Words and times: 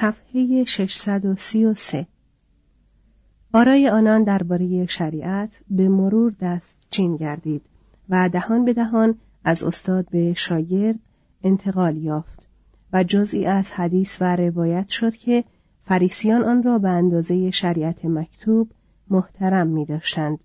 صفحه 0.00 0.64
633 0.64 2.06
آرای 3.52 3.88
آنان 3.88 4.24
درباره 4.24 4.86
شریعت 4.86 5.60
به 5.70 5.88
مرور 5.88 6.34
دست 6.40 6.76
چین 6.90 7.16
گردید 7.16 7.62
و 8.08 8.28
دهان 8.28 8.64
به 8.64 8.72
دهان 8.72 9.14
از 9.44 9.62
استاد 9.62 10.06
به 10.10 10.34
شاگرد 10.34 10.98
انتقال 11.44 11.96
یافت 11.96 12.46
و 12.92 13.04
جزئی 13.04 13.46
از 13.46 13.72
حدیث 13.72 14.16
و 14.20 14.36
روایت 14.36 14.88
شد 14.88 15.14
که 15.14 15.44
فریسیان 15.84 16.44
آن 16.44 16.62
را 16.62 16.78
به 16.78 16.88
اندازه 16.88 17.50
شریعت 17.50 18.04
مکتوب 18.04 18.70
محترم 19.10 19.66
می 19.66 19.84
داشتند. 19.84 20.38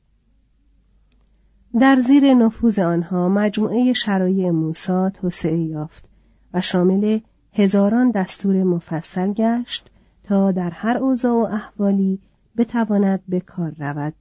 در 1.79 1.99
زیر 1.99 2.33
نفوذ 2.33 2.79
آنها 2.79 3.29
مجموعه 3.29 3.93
شرایع 3.93 4.49
موسی 4.49 5.09
توسعه 5.13 5.59
یافت 5.59 6.09
و 6.53 6.61
شامل 6.61 7.19
هزاران 7.53 8.11
دستور 8.11 8.63
مفصل 8.63 9.33
گشت 9.33 9.89
تا 10.23 10.51
در 10.51 10.69
هر 10.69 10.97
اوضاع 10.97 11.33
و 11.33 11.53
احوالی 11.53 12.19
بتواند 12.57 13.23
به 13.27 13.39
کار 13.39 13.73
رود. 13.79 14.13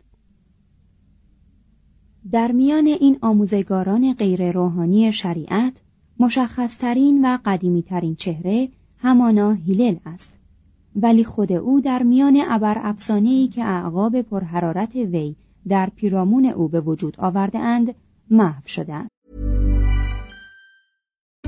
در 2.33 2.53
میان 2.53 2.87
این 2.87 3.19
آموزگاران 3.21 4.15
غیر 4.15 4.53
روحانی 4.53 5.13
شریعت 5.13 5.73
مشخصترین 6.19 7.25
و 7.25 7.39
قدیمیترین 7.45 8.15
چهره 8.15 8.69
همانا 8.99 9.53
هیلل 9.53 9.97
است. 10.07 10.33
ولی 10.97 11.25
خود 11.25 11.53
او 11.53 11.81
در 11.81 12.03
میان 12.03 12.43
ابر 12.49 12.79
افسانه‌ای 12.83 13.49
که 13.49 13.65
اعقاب 13.65 14.23
پرحرارت 14.23 14.95
وی 14.95 15.37
در 15.69 15.91
پیرامون 15.97 16.45
او 16.45 16.69
به 16.69 16.81
وجود 16.81 17.15
آورده 17.19 17.59
اند 17.59 17.95
محو 18.31 18.67
شده 18.67 18.95
است. 18.95 19.12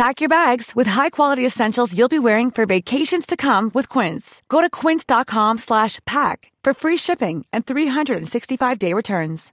Pack 0.00 0.22
your 0.22 0.30
bags 0.42 0.66
with 0.74 0.88
high-quality 0.98 1.44
essentials 1.44 1.94
you'll 1.96 2.16
be 2.18 2.24
wearing 2.28 2.50
for 2.50 2.64
vacations 2.64 3.26
to 3.26 3.36
come 3.36 3.70
with 3.74 3.86
Quince. 3.94 4.40
Go 4.48 4.62
to 4.62 4.70
quince.com 4.80 5.58
slash 5.58 5.94
pack 6.06 6.50
for 6.64 6.72
free 6.72 6.96
shipping 6.96 7.44
and 7.52 7.66
365-day 7.66 8.94
returns. 8.94 9.52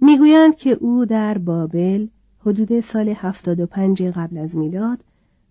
می‌گویند 0.00 0.56
که 0.56 0.70
او 0.70 1.04
در 1.04 1.38
بابل 1.38 2.06
حدود 2.46 2.80
سال 2.80 3.08
75 3.08 4.02
قبل 4.02 4.38
از 4.38 4.56
میلاد 4.56 4.98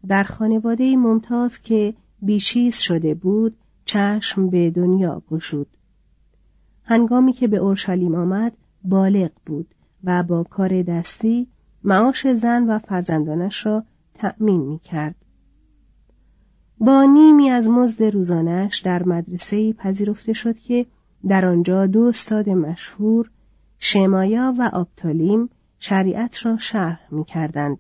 در 0.08 0.24
خانواده 0.24 0.96
ممتاز 0.96 1.62
که 1.62 1.94
بیشیز 2.22 2.76
شده 2.76 3.14
بود 3.14 3.56
چشم 3.86 4.50
به 4.50 4.70
دنیا 4.70 5.22
گشود 5.32 5.68
هنگامی 6.84 7.34
که 7.34 7.48
به 7.48 7.58
اورشلیم 7.58 8.16
آمد 8.16 8.54
بالغ 8.84 9.32
بود 9.46 9.76
و 10.04 10.24
با 10.24 10.44
کار 10.44 10.82
دستی 10.82 11.48
معاش 11.84 12.28
زن 12.28 12.64
و 12.64 12.80
فرزندانش 12.80 13.66
را 13.66 13.84
تأمین 14.14 14.62
می 14.62 14.80
کرد. 14.80 15.16
با 16.78 17.04
نیمی 17.04 17.50
از 17.50 17.70
مزد 17.70 18.04
روزانش 18.04 18.80
در 18.80 19.04
مدرسه 19.04 19.74
پذیرفته 19.74 20.34
شد 20.34 20.58
که 20.58 20.86
در 21.28 21.46
آنجا 21.46 21.88
دو 21.88 22.02
استاد 22.02 22.50
مشهور 22.50 23.32
شمایا 23.80 24.54
و 24.58 24.70
آبتالیم 24.74 25.50
شریعت 25.80 26.46
را 26.46 26.58
شرح 26.58 27.00
می 27.12 27.26
کردند. 27.26 27.78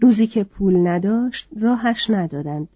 روزی 0.00 0.26
که 0.26 0.44
پول 0.44 0.86
نداشت 0.86 1.48
راهش 1.60 2.10
ندادند. 2.10 2.68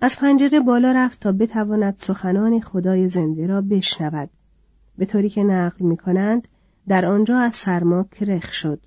از 0.00 0.16
پنجره 0.16 0.60
بالا 0.60 0.92
رفت 0.92 1.20
تا 1.20 1.32
بتواند 1.32 1.94
سخنان 1.96 2.60
خدای 2.60 3.08
زنده 3.08 3.46
را 3.46 3.60
بشنود. 3.60 4.30
به 4.98 5.06
طوری 5.06 5.28
که 5.28 5.42
نقل 5.42 5.84
می 5.84 5.96
کنند 5.96 6.48
در 6.88 7.06
آنجا 7.06 7.38
از 7.38 7.56
سرما 7.56 8.04
کرخ 8.04 8.52
شد. 8.52 8.80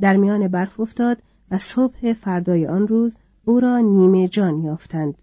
در 0.00 0.16
میان 0.16 0.48
برف 0.48 0.80
افتاد 0.80 1.18
و 1.50 1.58
صبح 1.58 2.12
فردای 2.12 2.66
آن 2.66 2.88
روز 2.88 3.16
او 3.44 3.60
را 3.60 3.78
نیمه 3.78 4.28
جان 4.28 4.62
یافتند. 4.62 5.14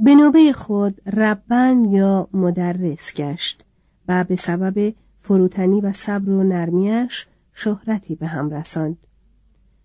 به 0.00 0.14
نوبه 0.14 0.52
خود 0.52 1.08
ربن 1.08 1.84
یا 1.84 2.28
مدرس 2.32 3.14
گشت 3.14 3.64
و 4.08 4.24
به 4.24 4.36
سبب 4.36 4.94
فروتنی 5.20 5.80
و 5.80 5.92
صبر 5.92 6.30
و 6.30 6.42
نرمیش 6.42 7.26
شهرتی 7.54 8.14
به 8.14 8.26
هم 8.26 8.50
رساند. 8.50 8.96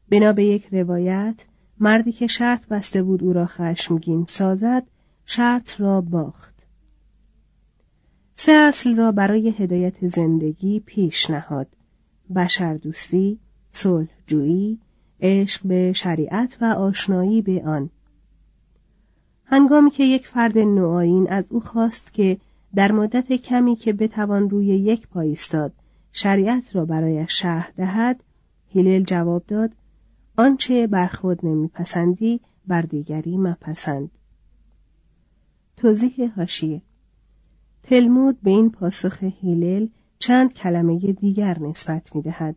بنا 0.10 0.34
به 0.34 0.46
یک 0.46 0.74
روایت 0.74 1.36
مردی 1.80 2.12
که 2.12 2.28
شرط 2.28 2.68
بسته 2.68 3.04
بود 3.04 3.24
او 3.24 3.34
را 3.34 3.46
خشمگین 3.46 4.26
سازد 4.28 4.84
شرط 5.26 5.82
را 5.82 6.02
باخت. 6.02 6.59
سه 8.42 8.52
اصل 8.52 8.96
را 8.96 9.12
برای 9.12 9.50
هدایت 9.50 10.08
زندگی 10.08 10.80
پیش 10.80 11.30
نهاد. 11.30 11.68
بشردوستی 12.36 13.40
صلح 13.72 14.08
جویی 14.28 14.80
عشق 15.22 15.62
به 15.68 15.94
شریعت 15.94 16.58
و 16.62 16.66
آشنایی 16.66 17.42
به 17.42 17.64
آن. 17.66 17.90
هنگامی 19.46 19.90
که 19.90 20.04
یک 20.04 20.28
فرد 20.28 20.58
نوآیین 20.58 21.30
از 21.30 21.46
او 21.50 21.60
خواست 21.60 22.14
که 22.14 22.38
در 22.76 22.92
مدت 22.92 23.34
کمی 23.34 23.76
که 23.76 23.94
بتوان 23.94 24.50
روی 24.50 24.66
یک 24.66 25.08
پای 25.08 25.28
ایستاد 25.28 25.74
شریعت 26.12 26.76
را 26.76 26.86
برایش 26.86 27.40
شرح 27.40 27.72
دهد 27.78 28.24
هیلل 28.68 29.04
جواب 29.04 29.44
داد 29.48 29.72
آنچه 30.38 30.88
بر 30.88 31.08
خود 31.08 31.46
نمیپسندی 31.46 32.40
بر 32.68 32.82
دیگری 32.82 33.38
مپسند. 33.38 34.12
توضیح 35.78 36.32
هاشیه 36.36 36.82
تلمود 37.90 38.42
به 38.42 38.52
این 38.52 38.70
پاسخ 38.70 39.24
هیلل 39.24 39.88
چند 40.20 40.54
کلمه 40.54 40.98
دیگر 41.00 41.60
نسبت 41.60 42.16
می 42.16 42.22
دهد. 42.22 42.56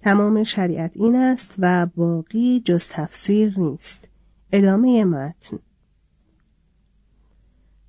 تمام 0.00 0.44
شریعت 0.44 0.90
این 0.94 1.16
است 1.16 1.54
و 1.58 1.86
باقی 1.96 2.60
جز 2.60 2.88
تفسیر 2.88 3.60
نیست. 3.60 4.08
ادامه 4.52 5.04
متن 5.04 5.58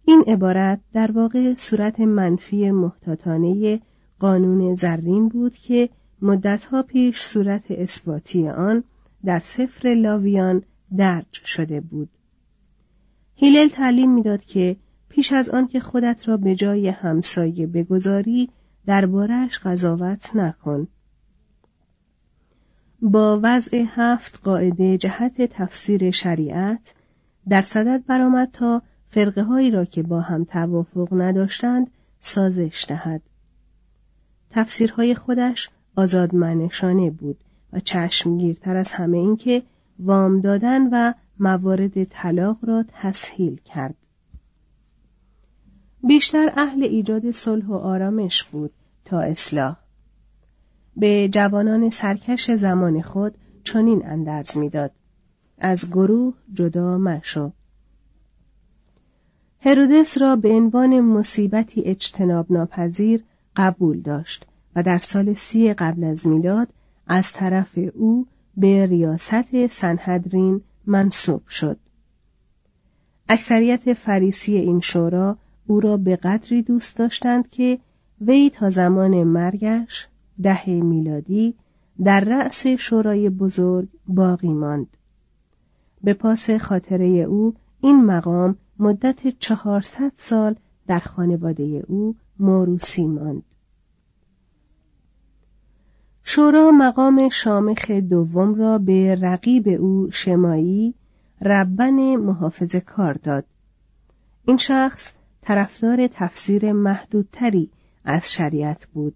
این 0.05 0.23
عبارت 0.27 0.79
در 0.93 1.11
واقع 1.11 1.53
صورت 1.53 1.99
منفی 1.99 2.71
محتاطانه 2.71 3.81
قانون 4.19 4.75
زرین 4.75 5.29
بود 5.29 5.55
که 5.55 5.89
مدتها 6.21 6.83
پیش 6.83 7.21
صورت 7.21 7.71
اثباتی 7.71 8.49
آن 8.49 8.83
در 9.25 9.39
سفر 9.39 9.93
لاویان 9.93 10.63
درج 10.97 11.33
شده 11.33 11.81
بود. 11.81 12.09
هیلل 13.35 13.67
تعلیم 13.67 14.13
می‌داد 14.13 14.43
که 14.45 14.75
پیش 15.13 15.33
از 15.33 15.49
آن 15.49 15.67
که 15.67 15.79
خودت 15.79 16.27
را 16.27 16.37
به 16.37 16.55
جای 16.55 16.87
همسایه 16.87 17.67
بگذاری 17.67 18.49
دربارش 18.85 19.59
قضاوت 19.59 20.35
نکن. 20.35 20.87
با 23.01 23.39
وضع 23.43 23.85
هفت 23.87 24.39
قاعده 24.43 24.97
جهت 24.97 25.41
تفسیر 25.41 26.11
شریعت 26.11 26.93
در 27.49 27.61
صدد 27.61 28.05
برآمد 28.07 28.49
تا 28.53 28.81
فرقه 29.07 29.43
هایی 29.43 29.71
را 29.71 29.85
که 29.85 30.03
با 30.03 30.21
هم 30.21 30.43
توافق 30.43 31.07
نداشتند 31.11 31.91
سازش 32.19 32.85
دهد. 32.89 33.21
تفسیرهای 34.49 35.15
خودش 35.15 35.69
آزادمنشانه 35.95 37.11
بود 37.11 37.37
و 37.73 37.79
چشمگیرتر 37.79 38.75
از 38.75 38.91
همه 38.91 39.17
این 39.17 39.35
که 39.35 39.63
وام 39.99 40.41
دادن 40.41 40.87
و 40.91 41.13
موارد 41.39 42.03
طلاق 42.03 42.57
را 42.61 42.85
تسهیل 42.87 43.55
کرد. 43.65 43.95
بیشتر 46.07 46.53
اهل 46.57 46.83
ایجاد 46.83 47.31
صلح 47.31 47.65
و 47.65 47.73
آرامش 47.73 48.43
بود 48.43 48.71
تا 49.05 49.19
اصلاح. 49.19 49.75
به 50.95 51.29
جوانان 51.31 51.89
سرکش 51.89 52.51
زمان 52.51 53.01
خود 53.01 53.37
چنین 53.63 54.05
اندرز 54.05 54.57
می‌داد. 54.57 54.91
از 55.57 55.89
گروه 55.89 56.33
جدا 56.53 56.97
مشو. 56.97 57.51
هرودس 59.59 60.21
را 60.21 60.35
به 60.35 60.49
عنوان 60.49 60.99
مصیبتی 60.99 61.81
اجتناب 61.81 62.51
ناپذیر 62.51 63.23
قبول 63.55 64.01
داشت 64.01 64.45
و 64.75 64.83
در 64.83 64.97
سال 64.97 65.33
سی 65.33 65.73
قبل 65.73 66.03
از 66.03 66.27
میلاد 66.27 66.67
از 67.07 67.33
طرف 67.33 67.79
او 67.93 68.27
به 68.57 68.85
ریاست 68.85 69.67
سنهدرین 69.67 70.61
منصوب 70.85 71.47
شد. 71.47 71.77
اکثریت 73.29 73.93
فریسی 73.93 74.55
این 74.55 74.79
شورا 74.79 75.37
او 75.67 75.79
را 75.79 75.97
به 75.97 76.15
قدری 76.15 76.61
دوست 76.61 76.97
داشتند 76.97 77.47
که 77.49 77.79
وی 78.21 78.49
تا 78.49 78.69
زمان 78.69 79.23
مرگش 79.23 80.07
ده 80.41 80.69
میلادی 80.69 81.55
در 82.03 82.19
رأس 82.19 82.67
شورای 82.67 83.29
بزرگ 83.29 83.87
باقی 84.07 84.53
ماند. 84.53 84.87
به 86.03 86.13
پاس 86.13 86.49
خاطره 86.49 87.05
او 87.05 87.53
این 87.81 88.05
مقام 88.05 88.55
مدت 88.79 89.27
چهارصد 89.27 90.11
سال 90.17 90.55
در 90.87 90.99
خانواده 90.99 91.83
او 91.87 92.15
موروسی 92.39 93.07
ماند. 93.07 93.43
شورا 96.23 96.71
مقام 96.71 97.29
شامخ 97.29 97.91
دوم 97.91 98.55
را 98.55 98.77
به 98.77 99.15
رقیب 99.15 99.67
او 99.67 100.07
شمایی 100.11 100.93
ربن 101.41 102.15
محافظ 102.15 102.75
کار 102.75 103.13
داد. 103.13 103.45
این 104.45 104.57
شخص 104.57 105.13
طرفدار 105.45 106.07
تفسیر 106.07 106.71
محدودتری 106.71 107.69
از 108.05 108.33
شریعت 108.33 108.85
بود. 108.85 109.15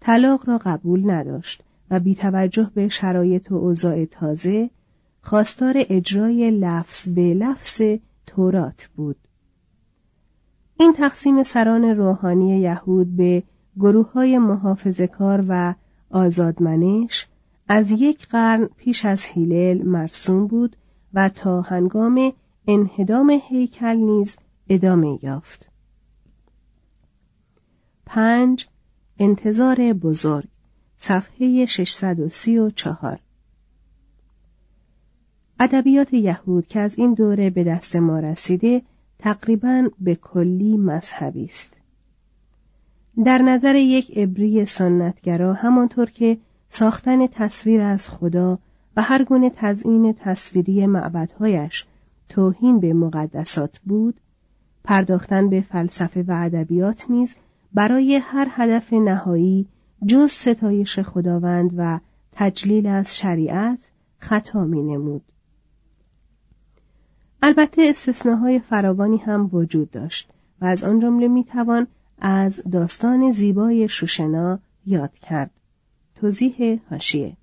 طلاق 0.00 0.48
را 0.48 0.58
قبول 0.58 1.10
نداشت 1.10 1.62
و 1.90 2.00
بی 2.00 2.14
توجه 2.14 2.70
به 2.74 2.88
شرایط 2.88 3.52
و 3.52 3.54
اوضاع 3.54 4.04
تازه 4.04 4.70
خواستار 5.22 5.74
اجرای 5.76 6.50
لفظ 6.50 7.08
به 7.08 7.34
لفظ 7.34 7.82
تورات 8.26 8.88
بود. 8.96 9.16
این 10.80 10.92
تقسیم 10.92 11.42
سران 11.42 11.84
روحانی 11.84 12.60
یهود 12.60 13.16
به 13.16 13.42
گروه 13.78 14.12
های 14.12 14.38
محافظ 14.38 15.00
کار 15.00 15.44
و 15.48 15.74
آزادمنش 16.10 17.26
از 17.68 17.90
یک 17.90 18.28
قرن 18.28 18.68
پیش 18.76 19.04
از 19.04 19.24
هیلل 19.24 19.82
مرسوم 19.82 20.46
بود 20.46 20.76
و 21.14 21.28
تا 21.28 21.60
هنگام 21.60 22.32
انهدام 22.68 23.40
هیکل 23.48 23.96
نیز 23.96 24.36
ادامه 24.68 25.18
یافت. 25.22 25.68
پنج 28.06 28.66
انتظار 29.18 29.92
بزرگ 29.92 30.48
صفحه 30.98 31.66
634 31.66 33.18
ادبیات 35.60 36.14
یهود 36.14 36.66
که 36.66 36.80
از 36.80 36.98
این 36.98 37.14
دوره 37.14 37.50
به 37.50 37.64
دست 37.64 37.96
ما 37.96 38.18
رسیده 38.18 38.82
تقریبا 39.18 39.88
به 40.00 40.14
کلی 40.14 40.76
مذهبی 40.76 41.44
است. 41.44 41.72
در 43.24 43.42
نظر 43.42 43.74
یک 43.74 44.18
عبری 44.18 44.66
سنتگرا 44.66 45.54
همانطور 45.54 46.10
که 46.10 46.38
ساختن 46.68 47.26
تصویر 47.26 47.80
از 47.80 48.08
خدا 48.08 48.58
و 48.96 49.02
هر 49.02 49.24
گونه 49.24 49.50
تزیین 49.50 50.12
تصویری 50.12 50.86
معبدهایش 50.86 51.86
توهین 52.28 52.80
به 52.80 52.92
مقدسات 52.92 53.78
بود 53.78 54.20
پرداختن 54.86 55.48
به 55.50 55.60
فلسفه 55.60 56.22
و 56.22 56.32
ادبیات 56.32 57.10
نیز 57.10 57.34
برای 57.74 58.16
هر 58.16 58.48
هدف 58.50 58.92
نهایی 58.92 59.66
جز 60.06 60.30
ستایش 60.30 60.98
خداوند 60.98 61.70
و 61.76 62.00
تجلیل 62.32 62.86
از 62.86 63.18
شریعت 63.18 63.78
خطا 64.18 64.64
می 64.64 64.82
نمود. 64.82 65.22
البته 67.42 67.82
استثناهای 67.82 68.58
فراوانی 68.58 69.16
هم 69.16 69.50
وجود 69.52 69.90
داشت 69.90 70.30
و 70.60 70.64
از 70.64 70.84
آن 70.84 71.00
جمله 71.00 71.28
می 71.28 71.44
توان 71.44 71.86
از 72.18 72.62
داستان 72.72 73.30
زیبای 73.30 73.88
شوشنا 73.88 74.58
یاد 74.86 75.12
کرد. 75.12 75.50
توضیح 76.14 76.80
هاشیه 76.90 77.36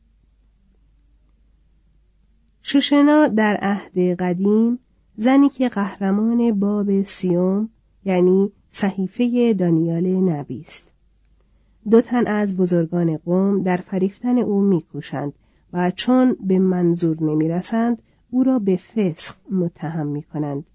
شوشنا 2.61 3.27
در 3.27 3.57
عهد 3.61 3.97
قدیم 3.97 4.79
زنی 5.17 5.49
که 5.49 5.69
قهرمان 5.69 6.59
باب 6.59 7.01
سیوم 7.01 7.69
یعنی 8.05 8.51
صحیفه 8.69 9.53
دانیال 9.53 10.07
نبی 10.07 10.61
است 10.61 10.87
دو 11.89 12.01
تن 12.01 12.27
از 12.27 12.57
بزرگان 12.57 13.17
قوم 13.17 13.63
در 13.63 13.77
فریفتن 13.77 14.37
او 14.37 14.61
میکوشند 14.61 15.33
و 15.73 15.91
چون 15.91 16.37
به 16.47 16.59
منظور 16.59 17.23
نمی‌رسند 17.23 18.01
او 18.31 18.43
را 18.43 18.59
به 18.59 18.75
فسق 18.75 19.35
متهم 19.51 20.07
می 20.07 20.23
کنند. 20.23 20.65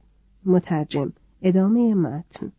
مترجم 0.44 1.12
ادامه 1.42 1.94
متن 1.94 2.52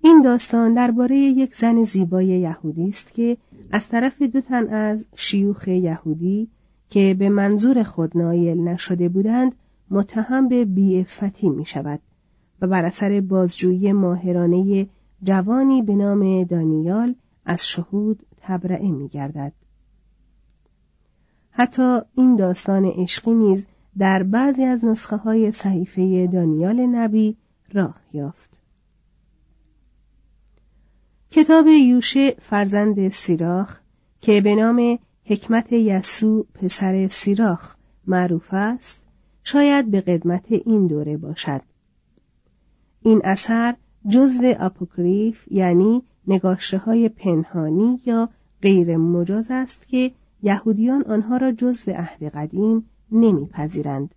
این 0.00 0.22
داستان 0.22 0.74
درباره 0.74 1.16
یک 1.16 1.54
زن 1.54 1.82
زیبای 1.82 2.26
یهودی 2.26 2.88
است 2.88 3.14
که 3.14 3.36
از 3.70 3.88
طرف 3.88 4.22
دو 4.22 4.40
تن 4.40 4.68
از 4.68 5.04
شیوخ 5.16 5.68
یهودی 5.68 6.48
که 6.94 7.16
به 7.18 7.28
منظور 7.28 7.82
خود 7.82 8.16
نایل 8.16 8.60
نشده 8.60 9.08
بودند 9.08 9.54
متهم 9.90 10.48
به 10.48 10.64
بیعفتی 10.64 11.48
می 11.48 11.64
شود 11.64 12.00
و 12.60 12.66
بر 12.66 12.84
اثر 12.84 13.20
بازجویی 13.20 13.92
ماهرانه 13.92 14.86
جوانی 15.22 15.82
به 15.82 15.94
نام 15.94 16.44
دانیال 16.44 17.14
از 17.44 17.68
شهود 17.68 18.26
تبرعه 18.40 18.90
می 18.90 19.08
گردد. 19.08 19.52
حتی 21.50 21.98
این 22.14 22.36
داستان 22.36 22.84
عشقی 22.84 23.34
نیز 23.34 23.66
در 23.98 24.22
بعضی 24.22 24.64
از 24.64 24.84
نسخه 24.84 25.16
های 25.16 25.52
صحیفه 25.52 26.26
دانیال 26.26 26.80
نبی 26.80 27.36
راه 27.72 28.00
یافت. 28.12 28.50
کتاب 31.30 31.66
یوشه 31.66 32.30
فرزند 32.30 33.08
سیراخ 33.08 33.80
که 34.20 34.40
به 34.40 34.54
نام 34.54 34.98
حکمت 35.26 35.72
یسو 35.72 36.46
پسر 36.54 37.08
سیراخ 37.08 37.76
معروف 38.06 38.48
است 38.54 39.00
شاید 39.44 39.90
به 39.90 40.00
قدمت 40.00 40.44
این 40.48 40.86
دوره 40.86 41.16
باشد 41.16 41.60
این 43.02 43.20
اثر 43.24 43.74
جزو 44.08 44.54
اپوکریف 44.58 45.44
یعنی 45.50 46.02
نگاشته 46.26 46.78
های 46.78 47.08
پنهانی 47.08 48.00
یا 48.06 48.28
غیر 48.62 48.96
مجاز 48.96 49.46
است 49.50 49.88
که 49.88 50.10
یهودیان 50.42 51.02
آنها 51.02 51.36
را 51.36 51.52
جزو 51.52 51.90
عهد 51.90 52.24
قدیم 52.24 52.90
نمیپذیرند. 53.12 54.14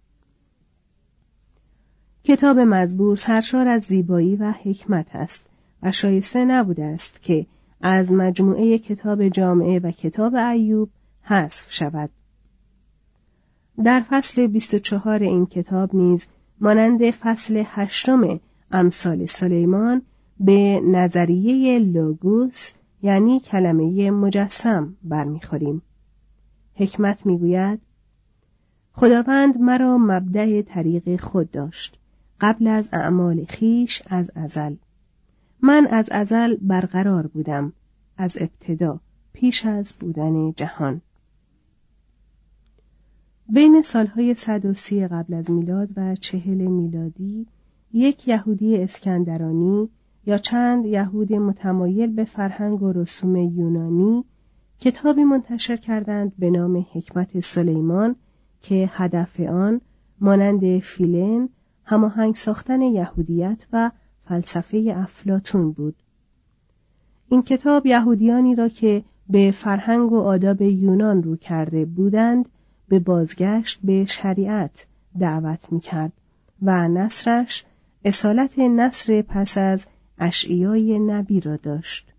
کتاب 2.24 2.60
مزبور 2.60 3.16
سرشار 3.16 3.68
از 3.68 3.84
زیبایی 3.84 4.36
و 4.36 4.52
حکمت 4.52 5.16
است 5.16 5.44
و 5.84 5.92
شایسته 5.92 6.46
نبوده 6.46 6.86
است 6.86 7.22
که 7.22 7.46
از 7.82 8.12
مجموعه 8.12 8.80
کتاب 8.80 9.28
جامعه 9.28 9.80
و 9.80 9.92
کتاب 9.92 10.36
ایوب 10.36 10.90
حذف 11.30 11.66
شود. 11.74 12.10
در 13.84 14.04
فصل 14.10 14.48
24 14.48 15.24
این 15.24 15.46
کتاب 15.46 15.96
نیز 15.96 16.26
مانند 16.60 17.12
فصل 17.12 17.64
هشتم 17.66 18.40
امثال 18.72 19.26
سلیمان 19.26 20.02
به 20.40 20.82
نظریه 20.86 21.80
لوگوس 21.80 22.72
یعنی 23.02 23.40
کلمه 23.40 24.12
مجسم 24.12 24.98
برمیخوریم. 25.04 25.82
حکمت 26.76 27.26
می‌گوید 27.26 27.80
خداوند 28.92 29.58
مرا 29.58 29.98
مبدع 29.98 30.62
طریق 30.62 31.22
خود 31.22 31.52
داشت 31.52 32.00
قبل 32.42 32.68
از 32.68 32.90
اعمال 32.92 33.46
خیش 33.46 34.04
از 34.06 34.32
ازل 34.36 34.76
من 35.62 35.88
از 35.92 36.10
ازل 36.10 36.56
برقرار 36.62 37.28
بودم 37.28 37.74
از 38.18 38.38
ابتدا 38.42 39.00
پیش 39.34 39.66
از 39.66 39.94
بودن 40.00 40.52
جهان 40.52 41.02
بین 43.50 43.82
سالهای 43.82 44.34
130 44.34 45.08
قبل 45.08 45.34
از 45.34 45.52
میلاد 45.52 45.90
و 45.96 46.16
چهل 46.16 46.58
میلادی 46.58 47.48
یک 47.94 48.28
یهودی 48.28 48.78
اسکندرانی 48.78 49.90
یا 50.26 50.38
چند 50.38 50.86
یهود 50.86 51.34
متمایل 51.34 52.16
به 52.16 52.24
فرهنگ 52.24 52.84
و 52.84 52.92
رسوم 52.92 53.36
یونانی 53.36 54.24
کتابی 54.80 55.24
منتشر 55.24 55.78
کردند 55.78 56.34
به 56.40 56.50
نام 56.50 56.86
حکمت 56.94 57.40
سلیمان 57.40 58.16
که 58.62 58.90
هدف 58.94 59.40
آن 59.40 59.82
مانند 60.22 60.80
فیلن 60.80 61.50
هماهنگ 61.84 62.36
ساختن 62.36 62.82
یهودیت 62.82 63.66
و 63.74 63.92
فلسفه 64.26 64.94
افلاتون 64.98 65.72
بود. 65.72 65.96
این 67.30 67.42
کتاب 67.42 67.86
یهودیانی 67.86 68.56
را 68.56 68.70
که 68.70 69.04
به 69.30 69.52
فرهنگ 69.52 70.12
و 70.12 70.20
آداب 70.20 70.62
یونان 70.62 71.24
رو 71.24 71.36
کرده 71.36 71.86
بودند 71.86 72.50
به 72.88 73.00
بازگشت 73.00 73.80
به 73.84 74.06
شریعت 74.06 74.86
دعوت 75.20 75.72
می 75.72 75.80
کرد 75.80 76.12
و 76.62 76.88
نصرش 76.88 77.66
اصالت 78.06 78.60
نصر 78.60 79.22
پس 79.22 79.58
از 79.58 79.86
اشعیای 80.18 81.00
نبی 81.00 81.40
را 81.40 81.56
داشت. 81.56 82.14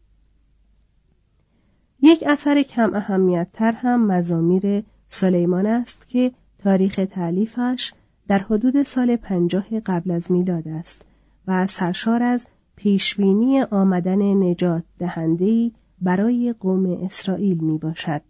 یک 2.02 2.24
اثر 2.26 2.62
کم 2.62 2.94
اهمیت 2.94 3.48
تر 3.52 3.72
هم 3.72 4.06
مزامیر 4.06 4.82
سلیمان 5.08 5.66
است 5.66 6.08
که 6.08 6.32
تاریخ 6.58 7.00
تعلیفش 7.10 7.92
در 8.28 8.38
حدود 8.38 8.82
سال 8.82 9.16
پنجاه 9.16 9.80
قبل 9.80 10.10
از 10.10 10.32
میلاد 10.32 10.68
است 10.68 11.02
و 11.46 11.66
سرشار 11.66 12.22
از 12.22 12.46
پیشبینی 12.76 13.62
آمدن 13.62 14.22
نجات 14.22 14.82
دهندهی 14.98 15.72
برای 16.02 16.54
قوم 16.60 17.04
اسرائیل 17.04 17.58
می 17.58 17.78
باشد. 17.78 18.22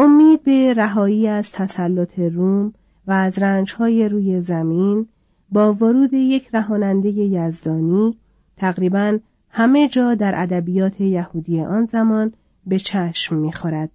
امید 0.00 0.42
به 0.42 0.74
رهایی 0.74 1.28
از 1.28 1.52
تسلط 1.52 2.18
روم 2.18 2.72
و 3.06 3.12
از 3.12 3.38
رنجهای 3.38 4.08
روی 4.08 4.42
زمین 4.42 5.06
با 5.52 5.72
ورود 5.72 6.12
یک 6.12 6.48
رهاننده 6.52 7.08
یزدانی 7.08 8.18
تقریبا 8.56 9.18
همه 9.50 9.88
جا 9.88 10.14
در 10.14 10.42
ادبیات 10.42 11.00
یهودی 11.00 11.60
آن 11.60 11.86
زمان 11.86 12.32
به 12.66 12.78
چشم 12.78 13.36
می‌خورد. 13.36 13.90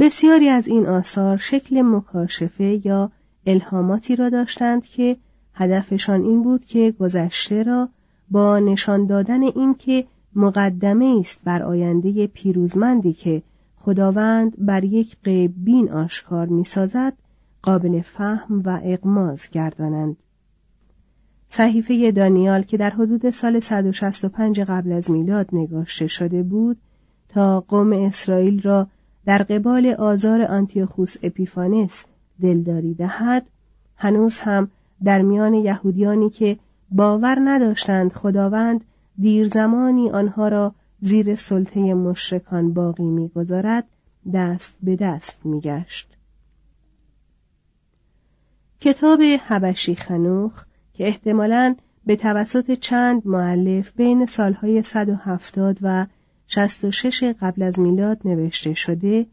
بسیاری 0.00 0.48
از 0.48 0.68
این 0.68 0.86
آثار 0.86 1.36
شکل 1.36 1.82
مکاشفه 1.82 2.86
یا 2.86 3.10
الهاماتی 3.46 4.16
را 4.16 4.28
داشتند 4.28 4.86
که 4.86 5.16
هدفشان 5.54 6.22
این 6.22 6.42
بود 6.42 6.64
که 6.64 6.94
گذشته 7.00 7.62
را 7.62 7.88
با 8.30 8.58
نشان 8.58 9.06
دادن 9.06 9.42
این 9.42 9.74
که 9.74 10.04
مقدمه 10.36 11.16
است 11.20 11.40
بر 11.44 11.62
آینده 11.62 12.26
پیروزمندی 12.26 13.12
که 13.12 13.42
خداوند 13.86 14.54
بر 14.58 14.84
یک 14.84 15.16
غیب 15.24 15.54
بین 15.64 15.90
آشکار 15.90 16.46
می‌سازد 16.46 17.12
قابل 17.62 18.00
فهم 18.00 18.62
و 18.64 18.80
اقماز 18.84 19.50
گردانند. 19.50 20.16
صحیفه 21.48 22.10
دانیال 22.10 22.62
که 22.62 22.76
در 22.76 22.90
حدود 22.90 23.30
سال 23.30 23.60
165 23.60 24.60
قبل 24.60 24.92
از 24.92 25.10
میلاد 25.10 25.48
نگاشته 25.52 26.06
شده 26.06 26.42
بود 26.42 26.76
تا 27.28 27.60
قوم 27.60 27.92
اسرائیل 27.92 28.62
را 28.62 28.86
در 29.24 29.42
قبال 29.42 29.86
آزار 29.86 30.42
آنتیوخوس 30.42 31.16
اپیفانس 31.22 32.04
دلداری 32.42 32.94
دهد 32.94 33.46
هنوز 33.96 34.38
هم 34.38 34.68
در 35.04 35.22
میان 35.22 35.54
یهودیانی 35.54 36.30
که 36.30 36.56
باور 36.90 37.38
نداشتند 37.44 38.12
خداوند 38.12 38.84
دیر 39.18 39.48
زمانی 39.48 40.10
آنها 40.10 40.48
را 40.48 40.74
زیر 41.00 41.34
سلطه 41.34 41.94
مشرکان 41.94 42.74
باقی 42.74 43.04
می‌گذارد 43.04 43.84
دست 44.34 44.76
به 44.82 44.96
دست 44.96 45.38
میگشت. 45.44 46.16
کتاب 48.80 49.20
حبشی 49.22 49.94
خنوخ 49.94 50.64
که 50.94 51.06
احتمالاً 51.06 51.76
به 52.06 52.16
توسط 52.16 52.72
چند 52.72 53.26
معلف 53.26 53.92
بین 53.96 54.26
سالهای 54.26 54.82
170 54.82 55.78
و 55.82 56.06
66 56.48 57.22
قبل 57.40 57.62
از 57.62 57.80
میلاد 57.80 58.18
نوشته 58.24 58.74
شده 58.74 59.26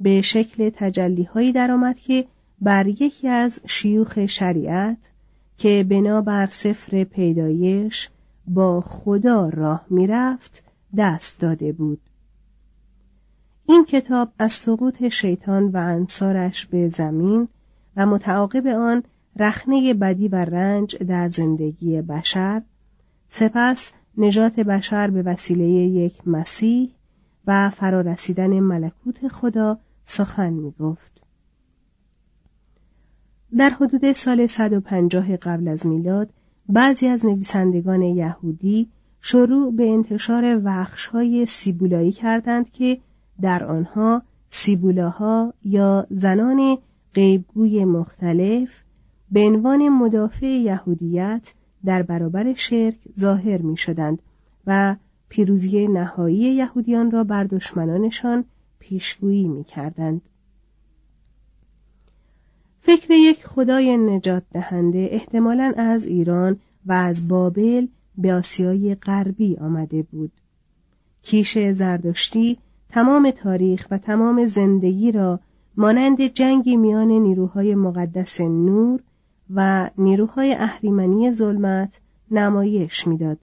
به 0.00 0.22
شکل 0.22 0.70
تجلی 0.74 1.22
هایی 1.22 1.52
درآمد 1.52 1.98
که 1.98 2.26
بر 2.60 2.86
یکی 2.86 3.28
از 3.28 3.60
شیوخ 3.66 4.26
شریعت 4.26 4.96
که 5.58 5.86
بنابر 5.88 6.46
سفر 6.46 7.04
پیدایش 7.04 8.08
با 8.46 8.80
خدا 8.80 9.48
راه 9.48 9.86
می‌رفت 9.90 10.62
دست 10.96 11.40
داده 11.40 11.72
بود 11.72 12.00
این 13.68 13.84
کتاب 13.84 14.32
از 14.38 14.52
سقوط 14.52 15.08
شیطان 15.08 15.68
و 15.68 15.76
انصارش 15.76 16.66
به 16.66 16.88
زمین 16.88 17.48
و 17.96 18.06
متعاقب 18.06 18.66
آن 18.66 19.02
رخنه 19.36 19.94
بدی 19.94 20.28
و 20.28 20.36
رنج 20.36 20.96
در 20.96 21.28
زندگی 21.30 22.02
بشر 22.02 22.62
سپس 23.30 23.92
نجات 24.18 24.60
بشر 24.60 25.10
به 25.10 25.22
وسیله 25.22 25.64
یک 25.68 26.28
مسیح 26.28 26.90
و 27.46 27.70
فرارسیدن 27.70 28.60
ملکوت 28.60 29.28
خدا 29.28 29.78
سخن 30.04 30.52
می 30.52 30.74
گفت. 30.80 31.20
در 33.56 33.70
حدود 33.70 34.12
سال 34.12 34.46
150 34.46 35.36
قبل 35.36 35.68
از 35.68 35.86
میلاد 35.86 36.30
بعضی 36.68 37.06
از 37.06 37.26
نویسندگان 37.26 38.02
یهودی 38.02 38.88
شروع 39.20 39.72
به 39.76 39.90
انتشار 39.90 40.60
وخشهای 40.64 41.46
سیبولایی 41.46 42.12
کردند 42.12 42.70
که 42.70 42.98
در 43.40 43.64
آنها 43.64 44.22
سیبولاها 44.48 45.54
یا 45.64 46.06
زنان 46.10 46.78
غیبگوی 47.14 47.84
مختلف 47.84 48.82
به 49.30 49.40
عنوان 49.40 49.88
مدافع 49.88 50.46
یهودیت 50.46 51.52
در 51.84 52.02
برابر 52.02 52.54
شرک 52.54 52.96
ظاهر 53.18 53.62
می 53.62 53.76
شدند 53.76 54.18
و 54.66 54.96
پیروزی 55.28 55.88
نهایی 55.88 56.54
یهودیان 56.54 57.10
را 57.10 57.24
بر 57.24 57.44
دشمنانشان 57.44 58.44
پیشگویی 58.78 59.48
می 59.48 59.64
کردند. 59.64 60.22
فکر 62.80 63.10
یک 63.10 63.46
خدای 63.46 63.96
نجات 63.96 64.42
دهنده 64.52 65.08
احتمالا 65.10 65.74
از 65.76 66.04
ایران 66.04 66.56
و 66.86 66.92
از 66.92 67.28
بابل 67.28 67.86
به 68.18 68.34
آسیای 68.34 68.94
غربی 68.94 69.56
آمده 69.56 70.02
بود. 70.02 70.32
کیش 71.22 71.58
زردشتی 71.58 72.58
تمام 72.88 73.30
تاریخ 73.30 73.86
و 73.90 73.98
تمام 73.98 74.46
زندگی 74.46 75.12
را 75.12 75.40
مانند 75.76 76.22
جنگی 76.22 76.76
میان 76.76 77.08
نیروهای 77.08 77.74
مقدس 77.74 78.40
نور 78.40 79.00
و 79.54 79.90
نیروهای 79.98 80.54
اهریمنی 80.54 81.32
ظلمت 81.32 82.00
نمایش 82.30 83.06
می‌داد 83.06 83.38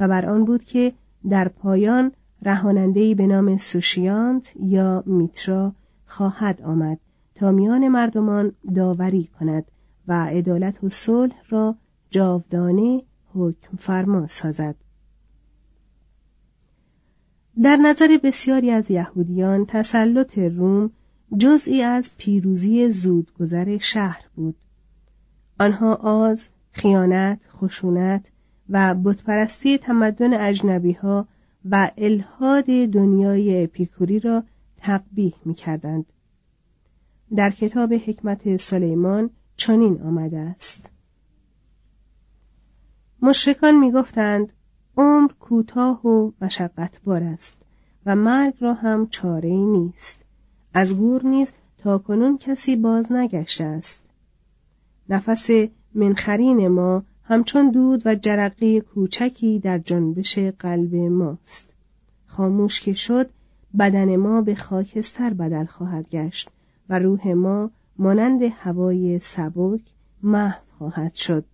و 0.00 0.08
بر 0.08 0.26
آن 0.26 0.44
بود 0.44 0.64
که 0.64 0.92
در 1.28 1.48
پایان 1.48 2.12
رهانندهای 2.42 3.14
به 3.14 3.26
نام 3.26 3.56
سوشیانت 3.56 4.52
یا 4.56 5.02
میترا 5.06 5.72
خواهد 6.06 6.62
آمد 6.62 6.98
تا 7.34 7.52
میان 7.52 7.88
مردمان 7.88 8.52
داوری 8.74 9.28
کند 9.40 9.64
و 10.08 10.26
عدالت 10.26 10.84
و 10.84 10.88
صلح 10.88 11.36
را 11.48 11.76
جاودانه 12.10 13.02
حکم 13.34 13.76
فرما 13.76 14.26
سازد. 14.26 14.74
در 17.62 17.76
نظر 17.76 18.18
بسیاری 18.22 18.70
از 18.70 18.90
یهودیان 18.90 19.66
تسلط 19.66 20.38
روم 20.38 20.90
جزئی 21.38 21.82
از 21.82 22.10
پیروزی 22.18 22.90
زودگذر 22.90 23.78
شهر 23.78 24.24
بود. 24.36 24.56
آنها 25.60 25.94
آز 25.94 26.48
خیانت 26.72 27.40
خشونت 27.56 28.24
و 28.68 28.94
بتپرستی 28.94 29.78
تمدن 29.78 30.34
اجنبی 30.34 30.92
ها 30.92 31.28
و 31.70 31.90
الهاد 31.98 32.64
دنیای 32.66 33.64
اپیکوری 33.64 34.18
را 34.18 34.44
تقبیح 34.76 35.34
می 35.44 35.54
کردند. 35.54 36.06
در 37.36 37.50
کتاب 37.50 37.92
حکمت 37.92 38.56
سلیمان 38.56 39.30
چنین 39.56 40.02
آمده 40.02 40.38
است. 40.38 40.93
مشرکان 43.24 43.78
می 43.78 43.92
گفتند 43.92 44.52
عمر 44.96 45.30
کوتاه 45.40 46.06
و 46.06 46.30
مشقتبار 46.40 47.22
است 47.22 47.56
و 48.06 48.16
مرگ 48.16 48.54
را 48.60 48.74
هم 48.74 49.06
چاره 49.06 49.48
ای 49.48 49.66
نیست. 49.66 50.18
از 50.74 50.96
گور 50.96 51.26
نیز 51.26 51.52
تا 51.78 51.98
کنون 51.98 52.38
کسی 52.38 52.76
باز 52.76 53.12
نگشته 53.12 53.64
است. 53.64 54.02
نفس 55.08 55.50
منخرین 55.94 56.68
ما 56.68 57.02
همچون 57.24 57.70
دود 57.70 58.02
و 58.04 58.14
جرقه 58.14 58.80
کوچکی 58.80 59.58
در 59.58 59.78
جنبش 59.78 60.38
قلب 60.38 60.94
ماست. 60.94 61.68
خاموش 62.26 62.80
که 62.80 62.92
شد 62.92 63.30
بدن 63.78 64.16
ما 64.16 64.40
به 64.40 64.54
خاکستر 64.54 65.34
بدل 65.34 65.64
خواهد 65.64 66.08
گشت 66.10 66.48
و 66.88 66.98
روح 66.98 67.28
ما 67.28 67.70
مانند 67.98 68.42
هوای 68.42 69.18
سبک 69.18 69.80
محو 70.22 70.60
خواهد 70.78 71.14
شد. 71.14 71.44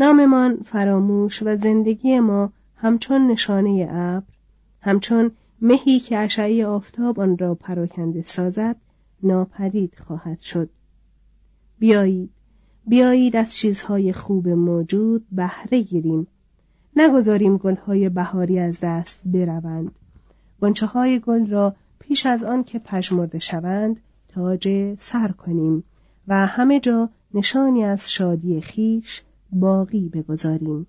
ناممان 0.00 0.56
فراموش 0.56 1.42
و 1.42 1.56
زندگی 1.56 2.20
ما 2.20 2.52
همچون 2.76 3.26
نشانه 3.26 3.88
ابر 3.90 4.26
همچون 4.80 5.30
مهی 5.60 6.00
که 6.00 6.18
اشعه 6.18 6.66
آفتاب 6.66 7.20
آن 7.20 7.38
را 7.38 7.54
پراکنده 7.54 8.22
سازد 8.22 8.76
ناپدید 9.22 9.94
خواهد 10.06 10.40
شد. 10.40 10.70
بیایید 11.78 12.30
بیایید 12.86 13.36
از 13.36 13.54
چیزهای 13.54 14.12
خوب 14.12 14.48
موجود 14.48 15.26
بهره 15.32 15.82
گیریم. 15.82 16.26
نگذاریم 16.96 17.56
گلهای 17.56 18.08
بهاری 18.08 18.58
از 18.58 18.80
دست 18.80 19.20
بروند. 19.24 19.92
گنچه 20.62 20.86
های 20.86 21.18
گل 21.18 21.46
را 21.46 21.74
پیش 21.98 22.26
از 22.26 22.42
آن 22.42 22.64
که 22.64 22.78
پژمرده 22.78 23.38
شوند 23.38 24.00
تاج 24.28 24.94
سر 24.98 25.28
کنیم 25.28 25.84
و 26.28 26.46
همه 26.46 26.80
جا 26.80 27.08
نشانی 27.34 27.84
از 27.84 28.12
شادی 28.12 28.60
خیش 28.60 29.22
باقی 29.52 30.08
بگذاریم 30.08 30.86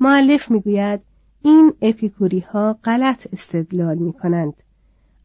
معلف 0.00 0.50
می‌گوید 0.50 1.00
این 1.42 1.72
اپیکوری 1.82 2.40
ها 2.40 2.78
غلط 2.84 3.26
استدلال 3.32 3.98
می 3.98 4.12
کنند. 4.12 4.54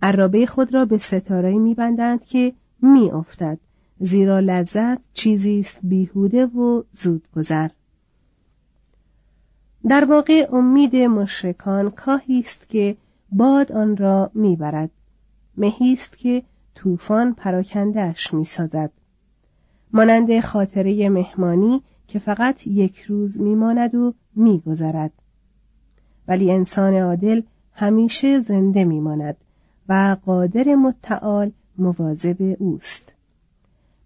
عرابه 0.02 0.46
خود 0.46 0.74
را 0.74 0.86
به 0.86 0.98
ستاره 0.98 1.58
می 1.58 1.74
بندند 1.74 2.24
که 2.26 2.54
می 2.82 3.12
افتد. 3.12 3.60
زیرا 4.00 4.40
لذت 4.40 4.98
چیزی 5.14 5.60
است 5.60 5.80
بیهوده 5.84 6.46
و 6.46 6.84
زود 6.94 7.28
گذر. 7.36 7.70
در 9.88 10.06
واقع 10.06 10.50
امید 10.52 10.96
مشرکان 10.96 11.92
کاهی 11.92 12.40
است 12.40 12.70
که 12.70 12.98
باد 13.32 13.72
آن 13.72 13.98
را 13.98 14.32
می‌برد 14.34 14.92
مهی 15.58 15.94
است 15.94 16.18
که 16.18 16.44
طوفان 16.76 17.34
پراکندهاش 17.34 18.34
می‌سازد 18.34 18.92
مانند 19.94 20.40
خاطره 20.40 21.10
مهمانی 21.10 21.82
که 22.08 22.20
فقط 22.20 22.68
یک 22.68 23.00
روز 23.00 23.40
میماند 23.40 23.96
و 23.96 24.14
میگذرد. 24.36 25.12
ولی 26.28 26.52
انسان 26.52 26.94
عادل 26.94 27.42
همیشه 27.74 28.40
زنده 28.40 28.84
میماند 28.84 29.38
و 29.90 30.18
قادر 30.26 30.76
متعال 30.76 31.52
مواظب 31.78 32.56
اوست. 32.60 33.14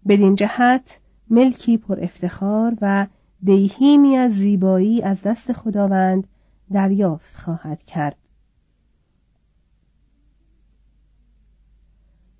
بدین 0.08 0.34
جهت 0.34 0.98
ملکی 1.30 1.76
پر 1.76 2.00
افتخار 2.00 2.76
و 2.80 3.06
دیهیمی 3.44 4.16
از 4.16 4.32
زیبایی 4.32 5.02
از 5.02 5.22
دست 5.22 5.52
خداوند 5.52 6.26
دریافت 6.72 7.36
خواهد 7.36 7.82
کرد. 7.82 8.16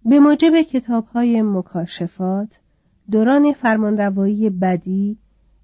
به 0.05 0.21
موجب 0.21 0.63
کتاب 0.63 1.07
های 1.07 1.43
مکاشفات 1.43 2.61
دوران 3.11 3.53
فرمانروایی 3.53 4.51
بدی 4.51 5.19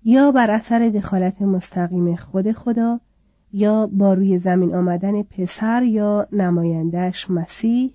یا 0.04 0.32
بر 0.32 0.50
اثر 0.50 0.78
دخالت 0.88 1.42
مستقیم 1.42 2.16
خود 2.16 2.52
خدا 2.52 3.00
یا 3.52 3.86
با 3.86 4.14
روی 4.14 4.38
زمین 4.38 4.74
آمدن 4.74 5.22
پسر 5.22 5.82
یا 5.82 6.28
نمایندش 6.32 7.30
مسیح 7.30 7.90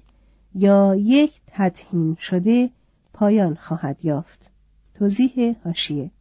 یا 0.55 0.95
یک 0.95 1.41
تدهین 1.47 2.15
شده 2.19 2.69
پایان 3.13 3.55
خواهد 3.55 4.05
یافت. 4.05 4.39
توضیح 4.93 5.55
هاشیه 5.65 6.11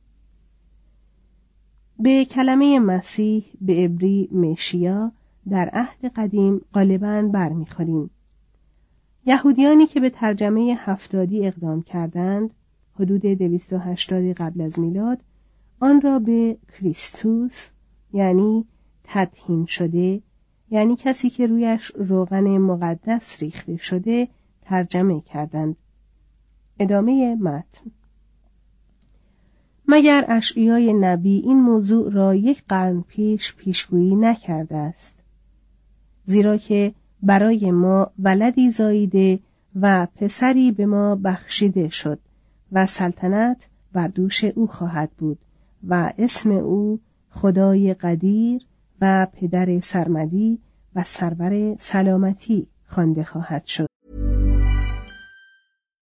به 1.99 2.25
کلمه 2.25 2.79
مسیح 2.79 3.45
به 3.61 3.73
عبری 3.85 4.29
مشیا 4.33 5.13
در 5.49 5.71
عهد 5.73 6.13
قدیم 6.17 6.61
غالبا 6.75 7.31
برمیخوریم. 7.33 8.11
یهودیانی 9.27 9.87
که 9.87 10.01
به 10.01 10.11
ترجمه 10.11 10.77
هفتادی 10.79 11.47
اقدام 11.47 11.83
کردند 11.83 12.51
حدود 12.95 13.23
280 13.23 14.25
قبل 14.25 14.61
از 14.61 14.79
میلاد 14.79 15.19
آن 15.81 16.01
را 16.01 16.19
به 16.19 16.57
کریستوس 16.73 17.67
یعنی 18.13 18.65
تدهین 19.05 19.67
شده 19.67 20.21
یعنی 20.71 20.97
کسی 20.97 21.31
که 21.31 21.47
رویش 21.47 21.93
روغن 21.95 22.59
مقدس 22.59 23.43
ریخته 23.43 23.77
شده 23.77 24.29
ترجمه 24.63 25.21
کردند. 25.21 25.77
ادامه 26.79 27.35
متن. 27.35 27.91
مگر 29.89 30.25
اشعیای 30.29 30.93
نبی 30.93 31.37
این 31.37 31.61
موضوع 31.61 32.13
را 32.13 32.35
یک 32.35 32.63
قرن 32.69 33.01
پیش 33.01 33.55
پیشگویی 33.55 34.17
نکرده 34.17 34.77
است؟ 34.77 35.15
زیرا 36.25 36.57
که 36.57 36.95
برای 37.23 37.71
ما 37.71 38.11
ولدی 38.19 38.71
زاییده 38.71 39.39
و 39.81 40.07
پسری 40.07 40.73
به 40.73 40.87
ما 40.87 41.17
بخشیده 41.17 41.89
شد. 41.89 42.19
و 42.75 42.87
سلطنت 42.87 43.69
بر 43.93 44.09
دوش 44.09 44.45
او 44.45 44.67
خواهد 44.67 45.11
بود 45.11 45.39
و 45.89 46.13
اسم 46.19 46.51
او 46.51 47.01
خدای 47.31 47.95
قدیر 47.95 48.63
و 49.01 49.27
پدر 49.33 49.81
سرمدی 49.81 50.59
و 50.95 51.05
سرور 51.05 51.77
سلامتی 51.79 52.67
خوانده 52.87 53.25
خواهد 53.25 53.65
شد. 53.65 53.87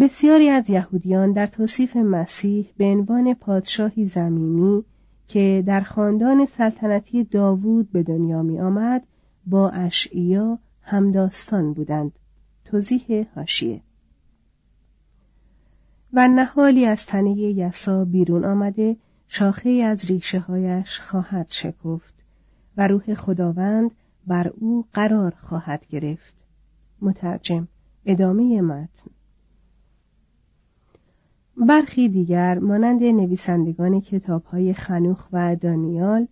بسیاری 0.00 0.48
از 0.48 0.70
یهودیان 0.70 1.32
در 1.32 1.46
توصیف 1.46 1.96
مسیح 1.96 2.70
به 2.76 2.84
عنوان 2.84 3.34
پادشاهی 3.34 4.06
زمینی 4.06 4.84
که 5.28 5.64
در 5.66 5.80
خاندان 5.80 6.46
سلطنتی 6.46 7.24
داوود 7.24 7.92
به 7.92 8.02
دنیا 8.02 8.42
می 8.42 8.60
آمد 8.60 9.02
با 9.46 9.70
اشعیا 9.70 10.58
همداستان 10.82 11.72
بودند. 11.72 12.12
توضیح 12.64 13.26
هاشیه 13.36 13.80
و 16.12 16.28
نهالی 16.28 16.86
از 16.86 17.06
تنه 17.06 17.38
یسا 17.38 18.04
بیرون 18.04 18.44
آمده 18.44 18.96
شاخه 19.28 19.70
از 19.70 20.04
ریشه 20.04 20.38
هایش 20.38 21.00
خواهد 21.00 21.50
شکفت 21.50 22.14
و 22.76 22.88
روح 22.88 23.14
خداوند 23.14 23.90
بر 24.26 24.48
او 24.48 24.84
قرار 24.92 25.34
خواهد 25.40 25.86
گرفت. 25.86 26.34
مترجم 27.02 27.68
ادامه 28.06 28.60
متن. 28.60 29.10
برخی 31.66 32.08
دیگر 32.08 32.58
مانند 32.58 33.02
نویسندگان 33.02 34.00
کتاب 34.00 34.44
های 34.44 34.74
خنوخ 34.74 35.28
و 35.32 35.56
دانیال 35.56 36.26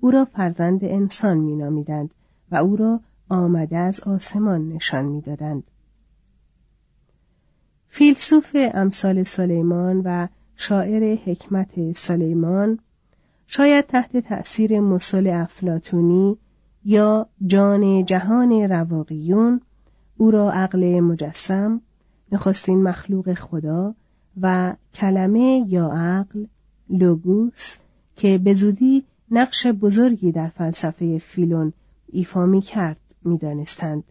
او 0.00 0.10
را 0.10 0.24
فرزند 0.24 0.84
انسان 0.84 1.38
مینامیدند 1.38 2.10
و 2.50 2.56
او 2.56 2.76
را 2.76 3.00
آمده 3.28 3.76
از 3.76 4.00
آسمان 4.00 4.68
نشان 4.68 5.04
می‌دادند. 5.04 5.62
فیلسوف 7.88 8.56
امثال 8.74 9.22
سلیمان 9.22 10.02
و 10.04 10.28
شاعر 10.56 11.14
حکمت 11.14 11.92
سلیمان 11.92 12.78
شاید 13.46 13.86
تحت 13.86 14.16
تأثیر 14.16 14.80
مسل 14.80 15.26
افلاتونی 15.26 16.38
یا 16.84 17.26
جان 17.46 18.04
جهان 18.04 18.52
رواقیون 18.52 19.60
او 20.16 20.30
را 20.30 20.52
عقل 20.52 21.00
مجسم 21.00 21.80
نخستین 22.32 22.82
مخلوق 22.82 23.34
خدا 23.34 23.94
و 24.40 24.74
کلمه 24.94 25.66
یا 25.68 25.88
عقل 25.88 26.46
لوگوس 26.90 27.76
که 28.16 28.38
به 28.38 28.54
زودی 28.54 29.04
نقش 29.30 29.66
بزرگی 29.66 30.32
در 30.32 30.48
فلسفه 30.48 31.18
فیلون 31.18 31.72
ایفا 32.12 32.46
می 32.46 32.60
کرد 32.60 33.00
می 33.24 33.38
دانستند. 33.38 34.04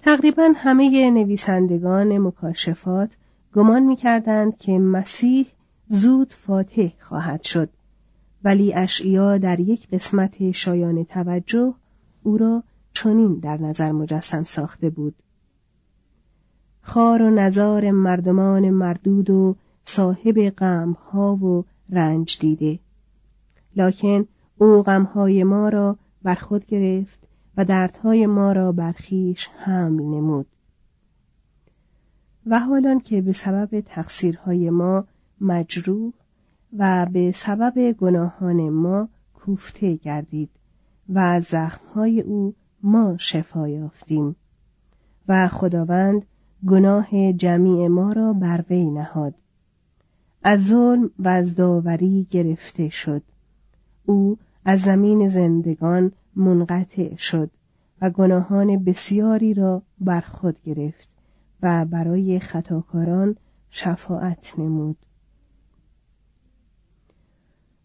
تقریبا 0.00 0.52
همه 0.56 1.10
نویسندگان 1.10 2.18
مکاشفات 2.18 3.16
گمان 3.54 3.82
می 3.82 3.96
کردند 3.96 4.58
که 4.58 4.72
مسیح 4.72 5.46
زود 5.90 6.32
فاتح 6.32 6.88
خواهد 7.00 7.42
شد 7.42 7.68
ولی 8.44 8.74
اشعیا 8.74 9.38
در 9.38 9.60
یک 9.60 9.88
قسمت 9.88 10.50
شایان 10.50 11.04
توجه 11.04 11.74
او 12.22 12.38
را 12.38 12.62
چنین 12.92 13.34
در 13.34 13.56
نظر 13.56 13.92
مجسم 13.92 14.44
ساخته 14.44 14.90
بود 14.90 15.14
خار 16.88 17.22
و 17.22 17.30
نزار 17.30 17.90
مردمان 17.90 18.70
مردود 18.70 19.30
و 19.30 19.56
صاحب 19.84 20.48
غمها 20.48 21.36
و 21.36 21.64
رنج 21.90 22.38
دیده. 22.40 22.78
لکن 23.76 24.26
او 24.58 24.82
غمهای 24.82 25.44
ما 25.44 25.68
را 25.68 25.96
بر 26.22 26.34
خود 26.34 26.66
گرفت 26.66 27.28
و 27.56 27.64
دردهای 27.64 28.26
ما 28.26 28.52
را 28.52 28.72
بر 28.72 28.92
خویش 28.92 29.48
حمل 29.58 30.02
نمود. 30.02 30.46
و 32.46 32.58
حالان 32.58 33.00
که 33.00 33.22
به 33.22 33.32
سبب 33.32 33.80
تقصیرهای 33.80 34.70
ما 34.70 35.04
مجروح 35.40 36.12
و 36.78 37.06
به 37.12 37.32
سبب 37.32 37.92
گناهان 37.92 38.68
ما 38.68 39.08
کوفته 39.34 39.96
گردید 39.96 40.50
و 41.08 41.18
از 41.18 41.44
زخمهای 41.44 42.20
او 42.20 42.54
ما 42.82 43.16
شفا 43.18 43.68
یافتیم 43.68 44.36
و 45.28 45.48
خداوند 45.48 46.26
گناه 46.66 47.32
جمیع 47.32 47.88
ما 47.88 48.12
را 48.12 48.32
بر 48.32 48.64
وی 48.70 48.90
نهاد. 48.90 49.34
از 50.42 50.66
ظلم 50.66 51.10
و 51.18 51.28
از 51.28 51.54
داوری 51.54 52.26
گرفته 52.30 52.88
شد. 52.88 53.22
او 54.06 54.38
از 54.64 54.80
زمین 54.80 55.28
زندگان 55.28 56.12
منقطع 56.36 57.16
شد 57.16 57.50
و 58.02 58.10
گناهان 58.10 58.84
بسیاری 58.84 59.54
را 59.54 59.82
بر 60.00 60.20
خود 60.20 60.62
گرفت 60.64 61.08
و 61.62 61.84
برای 61.84 62.40
خطاکاران 62.40 63.36
شفاعت 63.70 64.58
نمود. 64.58 64.96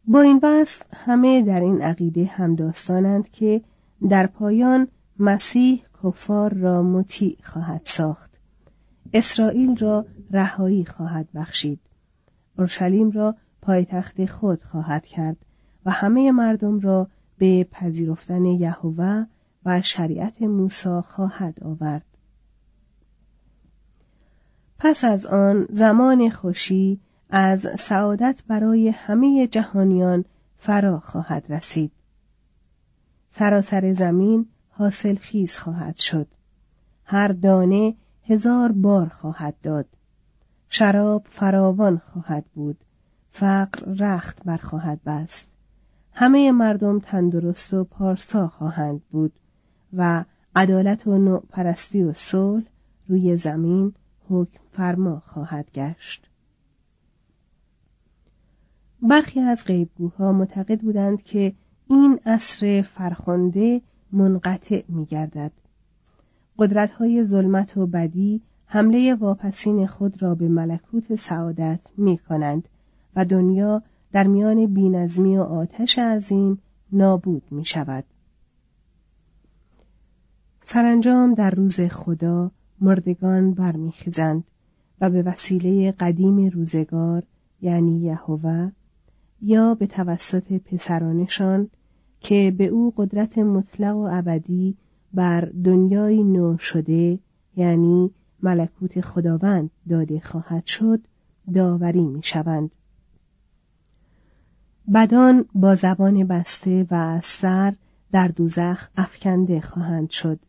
با 0.05 0.21
این 0.21 0.39
وصف 0.43 0.83
همه 0.93 1.41
در 1.41 1.61
این 1.61 1.81
عقیده 1.81 2.25
همداستانند 2.25 3.29
که 3.29 3.61
در 4.09 4.27
پایان 4.27 4.87
مسیح 5.19 5.83
کفار 6.03 6.53
را 6.53 6.83
مطیع 6.83 7.37
خواهد 7.43 7.81
ساخت. 7.83 8.32
اسرائیل 9.13 9.77
را 9.77 10.05
رهایی 10.31 10.85
خواهد 10.85 11.27
بخشید. 11.35 11.79
اورشلیم 12.57 13.11
را 13.11 13.35
پایتخت 13.61 14.25
خود 14.25 14.63
خواهد 14.63 15.05
کرد 15.05 15.37
و 15.85 15.91
همه 15.91 16.31
مردم 16.31 16.79
را 16.79 17.07
به 17.37 17.67
پذیرفتن 17.71 18.45
یهوه 18.45 19.25
و 19.65 19.81
شریعت 19.81 20.41
موسی 20.41 21.01
خواهد 21.01 21.63
آورد. 21.63 22.05
پس 24.79 25.03
از 25.03 25.25
آن 25.25 25.67
زمان 25.69 26.29
خوشی 26.29 26.99
از 27.29 27.67
سعادت 27.79 28.43
برای 28.47 28.89
همه 28.89 29.47
جهانیان 29.47 30.25
فرا 30.55 30.99
خواهد 30.99 31.45
رسید. 31.49 31.91
سراسر 33.29 33.93
زمین 33.93 34.47
حاصل 34.69 35.15
خیز 35.15 35.57
خواهد 35.57 35.97
شد. 35.97 36.27
هر 37.05 37.27
دانه 37.27 37.95
هزار 38.25 38.71
بار 38.71 39.07
خواهد 39.07 39.55
داد. 39.63 39.85
شراب 40.69 41.25
فراوان 41.29 42.01
خواهد 42.13 42.45
بود. 42.55 42.77
فقر 43.31 43.93
رخت 43.99 44.43
بر 44.43 44.57
خواهد 44.57 45.03
بست. 45.05 45.47
همه 46.13 46.51
مردم 46.51 46.99
تندرست 46.99 47.73
و 47.73 47.83
پارسا 47.83 48.47
خواهند 48.47 49.01
بود 49.11 49.33
و 49.93 50.23
عدالت 50.55 51.07
و 51.07 51.17
نوع 51.17 51.43
پرستی 51.49 52.03
و 52.03 52.13
صلح 52.13 52.65
روی 53.07 53.37
زمین 53.37 53.93
حکم 54.29 54.59
فرما 54.71 55.21
خواهد 55.25 55.71
گشت. 55.71 56.29
برخی 59.01 59.39
از 59.39 59.65
غیبگوها 59.65 60.31
معتقد 60.31 60.81
بودند 60.81 61.23
که 61.23 61.53
این 61.89 62.19
عصر 62.25 62.81
فرخنده 62.81 63.81
منقطع 64.11 64.83
می 64.87 65.05
گردد 65.05 65.51
قدرت 66.63 66.91
های 66.91 67.25
ظلمت 67.25 67.77
و 67.77 67.87
بدی 67.87 68.41
حمله 68.65 69.15
واپسین 69.15 69.87
خود 69.87 70.21
را 70.21 70.35
به 70.35 70.47
ملکوت 70.47 71.15
سعادت 71.15 71.79
می 71.97 72.17
کنند 72.17 72.67
و 73.15 73.25
دنیا 73.25 73.81
در 74.11 74.27
میان 74.27 74.65
بینظمی 74.65 75.37
و 75.37 75.41
آتش 75.41 75.99
عظیم 75.99 76.59
نابود 76.91 77.43
می 77.51 77.65
شود. 77.65 78.03
سرانجام 80.63 81.33
در 81.33 81.49
روز 81.49 81.81
خدا 81.81 82.51
مردگان 82.81 83.53
برمیخیزند 83.53 84.43
و 85.01 85.09
به 85.09 85.21
وسیله 85.21 85.91
قدیم 85.91 86.49
روزگار 86.49 87.23
یعنی 87.61 87.99
یهوه 87.99 88.71
یا 89.41 89.75
به 89.75 89.87
توسط 89.87 90.53
پسرانشان 90.53 91.69
که 92.19 92.55
به 92.57 92.65
او 92.65 92.93
قدرت 92.97 93.37
مطلق 93.37 93.95
و 93.95 94.09
ابدی 94.11 94.77
بر 95.13 95.41
دنیای 95.63 96.23
نو 96.23 96.57
شده 96.57 97.19
یعنی 97.55 98.11
ملکوت 98.43 99.01
خداوند 99.01 99.69
داده 99.89 100.19
خواهد 100.19 100.65
شد 100.65 100.99
داوری 101.53 102.05
می 102.05 102.23
شوند. 102.23 102.71
بدان 104.93 105.45
با 105.55 105.75
زبان 105.75 106.27
بسته 106.27 106.87
و 106.91 107.19
سر 107.23 107.73
در 108.11 108.27
دوزخ 108.27 108.89
افکنده 108.97 109.61
خواهند 109.61 110.09
شد 110.09 110.39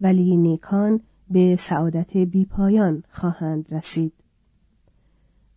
ولی 0.00 0.36
نیکان 0.36 1.00
به 1.30 1.56
سعادت 1.56 2.16
بیپایان 2.16 3.02
خواهند 3.10 3.74
رسید 3.74 4.12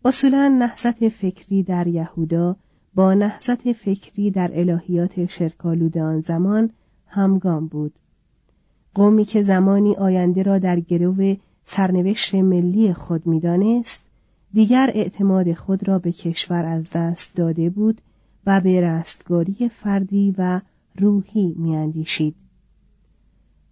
اصولا 0.06 0.48
نهضت 0.48 1.10
فکری 1.10 1.64
در 1.64 1.88
یهودا 1.88 2.56
با 2.96 3.14
نهضت 3.14 3.72
فکری 3.72 4.32
در 4.32 4.52
الهیات 4.54 5.26
شرکالود 5.26 5.98
آن 5.98 6.20
زمان 6.20 6.70
همگام 7.08 7.68
بود 7.68 7.94
قومی 8.94 9.26
که 9.26 9.44
زمانی 9.44 9.96
آینده 9.96 10.44
را 10.44 10.58
در 10.58 10.80
گرو 10.80 11.36
سرنوشت 11.66 12.36
ملی 12.36 12.94
خود 12.94 13.28
می‌دانست 13.28 14.02
دیگر 14.54 14.92
اعتماد 14.94 15.54
خود 15.54 15.88
را 15.88 16.00
به 16.00 16.12
کشور 16.12 16.66
از 16.66 16.90
دست 16.90 17.36
داده 17.36 17.70
بود 17.70 18.02
و 18.46 18.62
به 18.62 18.82
رستگاری 18.82 19.70
فردی 19.70 20.36
و 20.38 20.62
روحی 21.00 21.56
میاندیشید. 21.58 22.36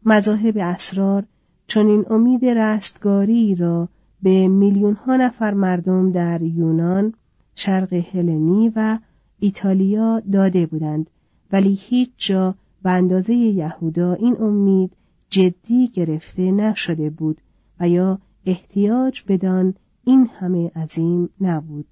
مذاهب 0.05 0.58
اسرار 0.58 1.23
چنین 1.67 2.05
امید 2.10 2.45
رستگاری 2.45 3.55
را 3.55 3.89
به 4.23 4.47
میلیون 4.47 4.93
ها 4.93 5.15
نفر 5.15 5.53
مردم 5.53 6.12
در 6.12 6.41
یونان، 6.41 7.13
شرق 7.55 7.93
هلنی 7.93 8.71
و 8.75 8.99
ایتالیا 9.39 10.21
داده 10.32 10.65
بودند 10.65 11.10
ولی 11.51 11.79
هیچ 11.82 12.10
جا 12.17 12.55
به 12.84 12.89
اندازه 12.89 13.34
یهودا 13.34 14.13
این 14.13 14.41
امید 14.41 14.91
جدی 15.29 15.87
گرفته 15.87 16.51
نشده 16.51 17.09
بود 17.09 17.41
و 17.79 17.89
یا 17.89 18.19
احتیاج 18.45 19.23
بدان 19.27 19.73
این 20.03 20.29
همه 20.39 20.71
عظیم 20.75 21.29
نبود. 21.41 21.85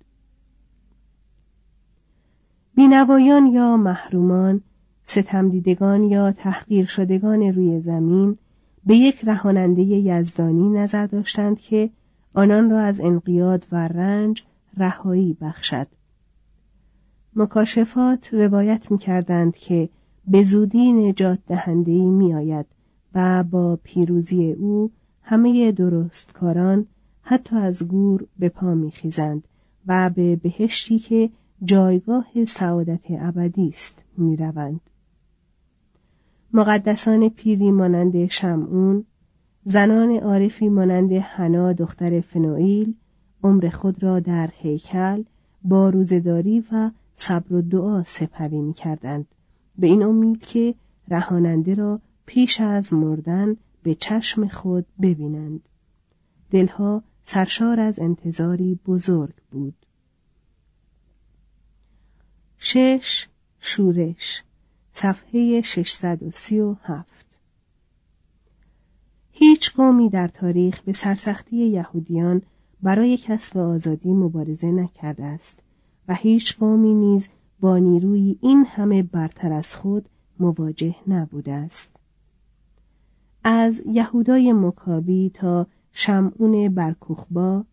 بینوایان 2.76 3.46
یا 3.46 3.78
محرومان 3.78 4.62
ستمدیدگان 5.06 6.04
یا 6.04 6.32
تحقیر 6.32 6.86
شدگان 6.86 7.42
روی 7.42 7.82
زمین 7.82 8.38
به 8.86 8.96
یک 8.96 9.26
رهاننده 9.26 9.82
یزدانی 9.82 10.70
نظر 10.70 11.06
داشتند 11.06 11.60
که 11.60 11.90
آنان 12.34 12.70
را 12.70 12.82
از 12.82 13.00
انقیاد 13.00 13.68
و 13.72 13.88
رنج 13.88 14.44
رهایی 14.78 15.38
بخشد. 15.42 15.88
مکاشفات 17.36 18.34
روایت 18.34 18.92
می 18.92 18.98
کردند 18.98 19.56
که 19.56 19.90
به 20.28 20.44
زودی 20.44 20.94
نجات 20.94 21.40
دهنده 21.48 21.92
می 21.92 22.34
آید 22.34 22.66
و 23.18 23.44
با 23.44 23.80
پیروزی 23.84 24.52
او 24.52 24.92
همه 25.22 25.72
درستکاران 25.72 26.86
حتی 27.22 27.56
از 27.56 27.88
گور 27.88 28.28
به 28.40 28.50
پا 28.50 28.74
می 28.74 28.92
خیزند 28.92 29.44
و 29.88 30.10
به 30.10 30.36
بهشتی 30.36 31.00
که 31.00 31.30
جایگاه 31.64 32.46
سعادت 32.46 33.02
ابدی 33.10 33.68
است 33.68 33.96
می 34.18 34.36
روند. 34.36 34.82
مقدسان 36.54 37.30
پیری 37.30 37.72
مانند 37.72 38.28
شمعون 38.28 39.06
زنان 39.66 40.12
عارفی 40.18 40.70
مانند 40.70 41.14
حنا 41.14 41.74
دختر 41.74 42.22
فنوئیل 42.22 42.94
عمر 43.44 43.70
خود 43.70 44.04
را 44.04 44.20
در 44.20 44.50
هیکل 44.54 45.24
با 45.64 45.90
روزداری 45.90 46.64
و 46.72 46.92
صبر 47.16 47.54
و 47.54 47.62
دعا 47.62 48.04
سپری 48.04 48.62
می 48.62 48.74
کردند 48.74 49.26
به 49.78 49.88
این 49.88 50.04
امید 50.04 50.40
که 50.40 50.76
رهاننده 51.08 51.74
را 51.74 52.00
پیش 52.28 52.62
از 52.62 52.94
مردن 52.94 53.58
به 53.84 53.96
چشم 53.96 54.48
خود 54.48 54.86
ببینند. 55.02 55.70
دلها 56.52 57.04
سرشار 57.24 57.80
از 57.80 58.00
انتظاری 58.00 58.80
بزرگ 58.86 59.34
بود. 59.52 59.76
شش 62.58 63.28
شورش 63.60 64.44
صفحه 64.94 65.62
637 65.62 67.26
هیچ 69.32 69.74
قومی 69.74 70.10
در 70.10 70.28
تاریخ 70.28 70.82
به 70.82 70.94
سرسختی 70.94 71.68
یهودیان 71.68 72.42
برای 72.82 73.18
کسب 73.18 73.58
آزادی 73.58 74.12
مبارزه 74.12 74.68
نکرده 74.68 75.24
است 75.24 75.60
و 76.08 76.16
هیچ 76.16 76.58
قومی 76.58 76.94
نیز 76.94 77.28
با 77.60 77.78
نیروی 77.78 78.38
این 78.42 78.66
همه 78.66 79.04
برتر 79.04 79.54
از 79.54 79.76
خود 79.76 80.10
مواجه 80.40 80.96
نبوده 81.08 81.54
است. 81.54 81.97
از 83.50 83.82
یهودای 83.86 84.54
مکابی 84.54 85.32
تا 85.34 85.68
شمعون 85.92 86.70
برکوخبا 86.70 87.64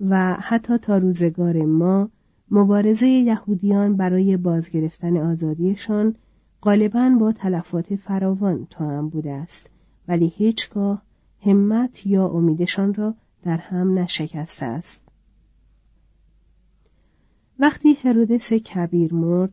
و 0.00 0.34
حتی 0.34 0.78
تا 0.78 0.98
روزگار 0.98 1.62
ما 1.64 2.08
مبارزه 2.50 3.06
یهودیان 3.06 3.96
برای 3.96 4.36
بازگرفتن 4.36 5.16
آزادیشان 5.16 6.14
غالبا 6.62 7.16
با 7.20 7.32
تلفات 7.32 7.94
فراوان 7.94 8.66
هم 8.78 9.08
بوده 9.08 9.32
است 9.32 9.70
ولی 10.08 10.32
هیچگاه 10.36 11.02
همت 11.40 12.06
یا 12.06 12.28
امیدشان 12.28 12.94
را 12.94 13.14
در 13.42 13.56
هم 13.56 13.98
نشکسته 13.98 14.66
است. 14.66 15.00
وقتی 17.58 17.92
هرودس 17.92 18.52
کبیر 18.52 19.14
مرد 19.14 19.52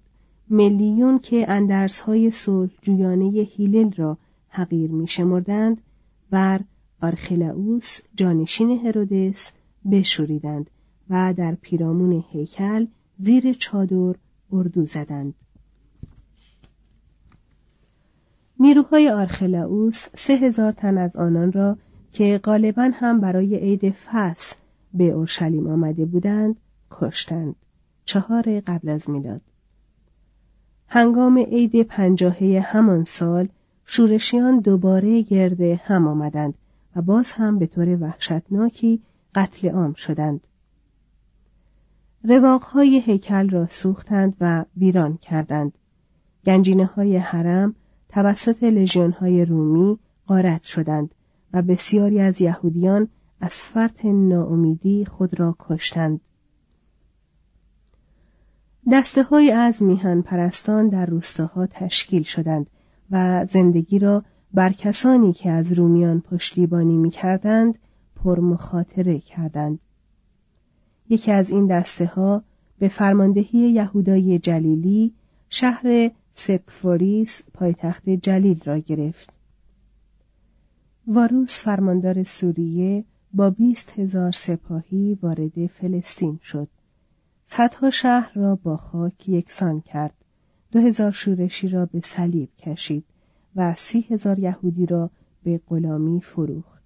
میلیون 0.50 1.20
که 1.20 1.52
اندرسهای 1.52 2.32
صلح 2.32 2.72
جویانه 2.82 3.26
هیلل 3.26 3.92
را 3.92 4.18
حقیر 4.50 4.92
می 4.92 5.08
شمردند 5.08 5.82
بر 6.30 6.60
آرخلاوس 7.02 8.00
جانشین 8.16 8.86
هرودس 8.86 9.52
بشوریدند 9.92 10.70
و 11.10 11.34
در 11.38 11.56
پیرامون 11.56 12.24
هیکل 12.32 12.88
زیر 13.20 13.54
چادر 13.54 14.16
اردو 14.52 14.86
زدند. 14.86 15.34
نیروهای 18.60 19.10
آرخلاوس 19.10 20.08
سه 20.14 20.34
هزار 20.34 20.72
تن 20.72 20.98
از 20.98 21.16
آنان 21.16 21.52
را 21.52 21.78
که 22.12 22.40
غالبا 22.44 22.92
هم 22.94 23.20
برای 23.20 23.56
عید 23.56 23.90
فصل 23.90 24.56
به 24.94 25.04
اورشلیم 25.04 25.68
آمده 25.68 26.06
بودند 26.06 26.56
کشتند. 26.92 27.56
چهار 28.06 28.60
قبل 28.60 28.90
از 28.90 29.10
میلاد. 29.10 29.42
هنگام 30.88 31.38
عید 31.38 31.84
پنجاهه 31.84 32.62
همان 32.66 33.04
سال 33.04 33.50
شورشیان 33.90 34.60
دوباره 34.60 35.22
گرد 35.22 35.62
هم 35.62 36.08
آمدند 36.08 36.54
و 36.96 37.02
باز 37.02 37.32
هم 37.32 37.60
به 37.60 37.68
طور 37.68 38.04
وحشتناکی 38.04 39.02
قتل 39.36 39.70
عام 39.70 39.94
شدند 39.94 40.42
رواقهای 42.24 43.00
هیکل 43.00 43.50
را 43.50 43.68
سوختند 43.68 44.36
و 44.42 44.66
ویران 44.78 45.18
کردند 45.18 45.74
گنجینه 46.46 46.86
های 46.86 47.18
حرم 47.18 47.76
توسط 48.10 48.64
لژیون 48.64 49.12
های 49.12 49.46
رومی 49.46 50.00
غارت 50.28 50.64
شدند 50.64 51.12
و 51.54 51.62
بسیاری 51.62 52.20
از 52.20 52.42
یهودیان 52.42 53.08
از 53.42 53.54
فرط 53.54 54.06
ناامیدی 54.06 55.06
خود 55.06 55.40
را 55.40 55.56
کشتند. 55.60 56.22
دسته 58.92 59.24
های 59.24 59.52
از 59.52 59.84
میهن 59.84 60.22
پرستان 60.22 60.90
در 60.90 61.06
روستاها 61.06 61.68
تشکیل 61.68 62.24
شدند 62.24 62.68
و 63.12 63.46
زندگی 63.46 64.00
را 64.00 64.24
بر 64.54 64.74
کسانی 64.74 65.34
که 65.34 65.50
از 65.52 65.72
رومیان 65.72 66.22
پشتیبانی 66.22 66.98
می 66.98 67.10
کردند 67.10 67.78
پر 68.16 68.40
مخاطره 68.40 69.20
کردند. 69.20 69.80
یکی 71.10 71.32
از 71.32 71.50
این 71.50 71.68
دسته 71.68 72.06
ها 72.06 72.44
به 72.80 72.88
فرماندهی 72.88 73.60
یهودای 73.60 74.40
جلیلی 74.40 75.14
شهر 75.50 76.12
سپفوریس 76.34 77.42
پایتخت 77.54 78.10
جلیل 78.10 78.62
را 78.66 78.78
گرفت. 78.78 79.30
واروس 81.08 81.60
فرماندار 81.60 82.24
سوریه 82.24 83.04
با 83.34 83.50
بیست 83.50 84.00
هزار 84.00 84.32
سپاهی 84.32 85.18
وارد 85.22 85.68
فلسطین 85.68 86.40
شد. 86.44 86.68
صدها 87.46 87.90
شهر 87.90 88.32
را 88.36 88.56
با 88.56 88.78
خاک 88.78 89.30
یکسان 89.30 89.82
کرد. 89.82 90.14
دو 90.72 90.80
هزار 90.80 91.12
شورشی 91.12 91.68
را 91.68 91.86
به 91.86 92.00
صلیب 92.00 92.50
کشید 92.58 93.04
و 93.56 93.76
سی 93.76 94.02
هزار 94.10 94.40
یهودی 94.40 94.86
را 94.86 95.10
به 95.44 95.62
غلامی 95.68 96.22
فروخت. 96.22 96.84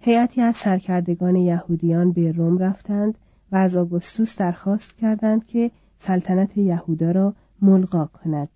هیئتی 0.00 0.40
از 0.40 0.56
سرکردگان 0.56 1.36
یهودیان 1.36 2.12
به 2.12 2.32
روم 2.32 2.58
رفتند 2.58 3.18
و 3.52 3.56
از 3.56 3.76
آگوستوس 3.76 4.38
درخواست 4.38 4.96
کردند 4.96 5.46
که 5.46 5.70
سلطنت 5.98 6.56
یهودا 6.56 7.10
را 7.10 7.34
ملغا 7.62 8.06
کند 8.06 8.48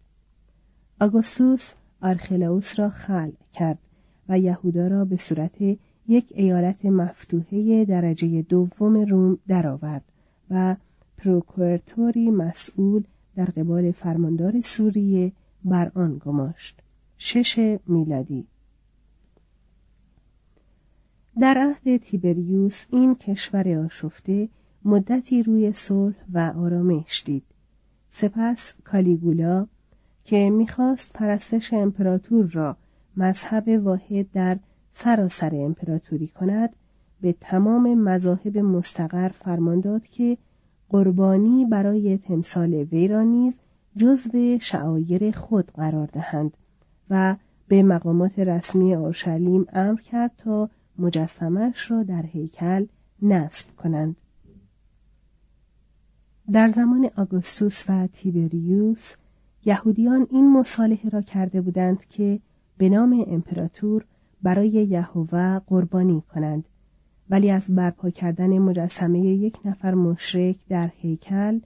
آگوستوس 1.00 1.72
آرخلاوس 2.02 2.78
را 2.78 2.88
خلع 2.88 3.32
کرد 3.52 3.78
و 4.28 4.38
یهودا 4.38 4.86
را 4.86 5.04
به 5.04 5.16
صورت 5.16 5.62
یک 6.08 6.32
ایالت 6.34 6.84
مفتوحه 6.84 7.84
درجه 7.84 8.42
دوم 8.42 8.96
روم 8.96 9.38
درآورد 9.48 10.04
و 10.50 10.76
پروکورتوری 11.18 12.30
مسئول 12.30 13.02
در 13.36 13.44
قبال 13.44 13.92
فرماندار 13.92 14.60
سوریه 14.60 15.32
بر 15.64 15.92
آن 15.94 16.20
گماشت. 16.24 16.82
شش 17.18 17.78
میلادی. 17.86 18.46
در 21.40 21.58
عهد 21.58 21.96
تیبریوس 21.96 22.84
این 22.90 23.14
کشور 23.14 23.78
آشفته 23.78 24.48
مدتی 24.84 25.42
روی 25.42 25.72
صلح 25.72 26.16
و 26.32 26.52
آرامش 26.56 27.22
دید. 27.26 27.42
سپس 28.10 28.74
کالیگولا 28.84 29.66
که 30.24 30.50
می‌خواست 30.50 31.12
پرستش 31.12 31.72
امپراتور 31.72 32.46
را 32.46 32.76
مذهب 33.16 33.68
واحد 33.68 34.30
در 34.32 34.58
سراسر 34.94 35.54
امپراتوری 35.54 36.28
کند 36.28 36.70
به 37.20 37.34
تمام 37.40 37.94
مذاهب 37.94 38.58
مستقر 38.58 39.28
فرمان 39.28 39.80
داد 39.80 40.06
که 40.06 40.38
قربانی 40.94 41.64
برای 41.64 42.18
تمثال 42.18 42.74
وی 42.74 43.08
را 43.08 43.22
نیز 43.22 43.56
جزو 43.96 44.58
شعایر 44.60 45.30
خود 45.30 45.70
قرار 45.70 46.06
دهند 46.06 46.56
و 47.10 47.36
به 47.68 47.82
مقامات 47.82 48.38
رسمی 48.38 48.94
اورشلیم 48.94 49.66
امر 49.72 50.00
کرد 50.00 50.30
تا 50.38 50.70
مجسمش 50.98 51.90
را 51.90 52.02
در 52.02 52.22
هیکل 52.26 52.86
نصب 53.22 53.76
کنند. 53.76 54.16
در 56.52 56.68
زمان 56.68 57.10
آگوستوس 57.16 57.84
و 57.88 58.06
تیبریوس 58.06 59.12
یهودیان 59.64 60.26
این 60.30 60.52
مصالحه 60.52 61.10
را 61.10 61.22
کرده 61.22 61.60
بودند 61.60 62.04
که 62.04 62.40
به 62.78 62.88
نام 62.88 63.24
امپراتور 63.26 64.04
برای 64.42 64.70
یهوه 64.70 65.58
قربانی 65.58 66.22
کنند 66.34 66.64
ولی 67.30 67.50
از 67.50 67.74
برپا 67.74 68.10
کردن 68.10 68.58
مجسمه 68.58 69.20
یک 69.20 69.58
نفر 69.64 69.94
مشرک 69.94 70.56
در 70.68 70.90
هیکل 70.96 71.60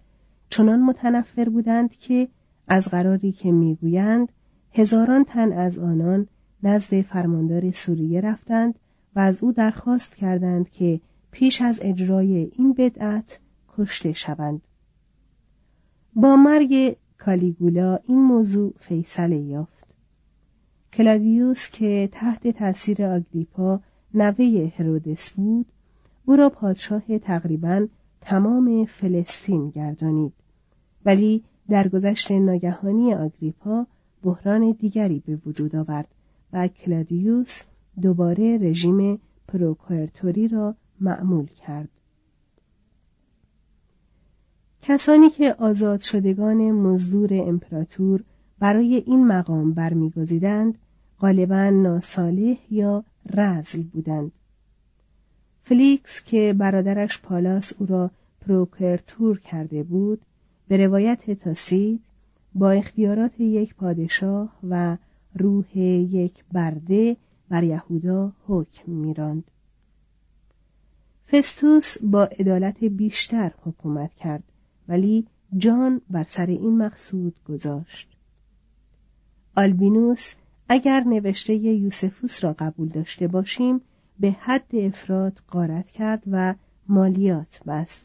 چنان 0.50 0.82
متنفر 0.82 1.48
بودند 1.48 1.96
که 1.96 2.28
از 2.68 2.88
قراری 2.88 3.32
که 3.32 3.52
می‌گویند 3.52 4.32
هزاران 4.72 5.24
تن 5.24 5.52
از 5.52 5.78
آنان 5.78 6.26
نزد 6.62 7.00
فرماندار 7.00 7.70
سوریه 7.70 8.20
رفتند 8.20 8.78
و 9.16 9.20
از 9.20 9.42
او 9.42 9.52
درخواست 9.52 10.14
کردند 10.14 10.70
که 10.70 11.00
پیش 11.30 11.62
از 11.62 11.80
اجرای 11.82 12.50
این 12.56 12.72
بدعت 12.72 13.38
کشته 13.78 14.12
شوند. 14.12 14.60
با 16.14 16.36
مرگ 16.36 16.96
کالیگولا 17.18 17.98
این 18.06 18.22
موضوع 18.22 18.74
فیصله 18.78 19.36
یافت. 19.36 19.84
کلادیوس 20.92 21.70
که 21.70 22.08
تحت 22.12 22.48
تاثیر 22.48 23.04
آگریپا 23.04 23.80
نوه 24.14 24.72
هرودس 24.76 25.30
بود 25.30 25.66
او 26.24 26.36
را 26.36 26.48
پادشاه 26.48 27.18
تقریبا 27.18 27.86
تمام 28.20 28.84
فلسطین 28.84 29.70
گردانید. 29.70 30.32
ولی 31.04 31.44
در 31.68 31.88
گذشت 31.88 32.32
ناگهانی 32.32 33.14
آگریپا 33.14 33.86
بحران 34.22 34.72
دیگری 34.72 35.22
به 35.26 35.38
وجود 35.46 35.76
آورد 35.76 36.08
و 36.52 36.68
کلادیوس 36.68 37.62
دوباره 38.02 38.58
رژیم 38.58 39.18
پروکوراتوری 39.48 40.48
را 40.48 40.74
معمول 41.00 41.46
کرد. 41.46 41.88
کسانی 44.82 45.30
که 45.30 45.54
آزاد 45.58 46.00
شدگان 46.00 46.70
مزدور 46.70 47.28
امپراتور 47.32 48.24
برای 48.58 48.94
این 48.94 49.26
مقام 49.26 49.72
برمیگزیدند 49.72 50.78
غالبا 51.20 51.70
ناصالح 51.70 52.56
یا 52.70 53.04
رذل 53.34 53.82
بودند. 53.82 54.32
فلیکس 55.62 56.22
که 56.22 56.54
برادرش 56.58 57.20
پالاس 57.20 57.72
او 57.78 57.86
را 57.86 58.10
پروکوراتور 58.40 59.38
کرده 59.38 59.82
بود 59.82 60.20
به 60.68 60.76
روایت 60.76 61.30
تاسیت 61.30 62.00
با 62.54 62.70
اختیارات 62.70 63.40
یک 63.40 63.74
پادشاه 63.74 64.52
و 64.68 64.96
روح 65.34 65.78
یک 65.78 66.44
برده 66.52 67.16
بر 67.48 67.64
یهودا 67.64 68.32
حکم 68.46 68.92
میراند. 68.92 69.44
فستوس 71.30 71.98
با 72.02 72.24
عدالت 72.24 72.84
بیشتر 72.84 73.52
حکومت 73.64 74.14
کرد 74.14 74.42
ولی 74.88 75.26
جان 75.56 76.00
بر 76.10 76.24
سر 76.24 76.46
این 76.46 76.78
مقصود 76.78 77.34
گذاشت. 77.44 78.08
آلبینوس 79.56 80.34
اگر 80.68 81.00
نوشته 81.00 81.54
یوسفوس 81.54 82.44
را 82.44 82.54
قبول 82.58 82.88
داشته 82.88 83.28
باشیم 83.28 83.80
به 84.20 84.30
حد 84.30 84.76
افراد 84.76 85.40
قارت 85.48 85.90
کرد 85.90 86.22
و 86.30 86.54
مالیات 86.88 87.60
بست 87.66 88.04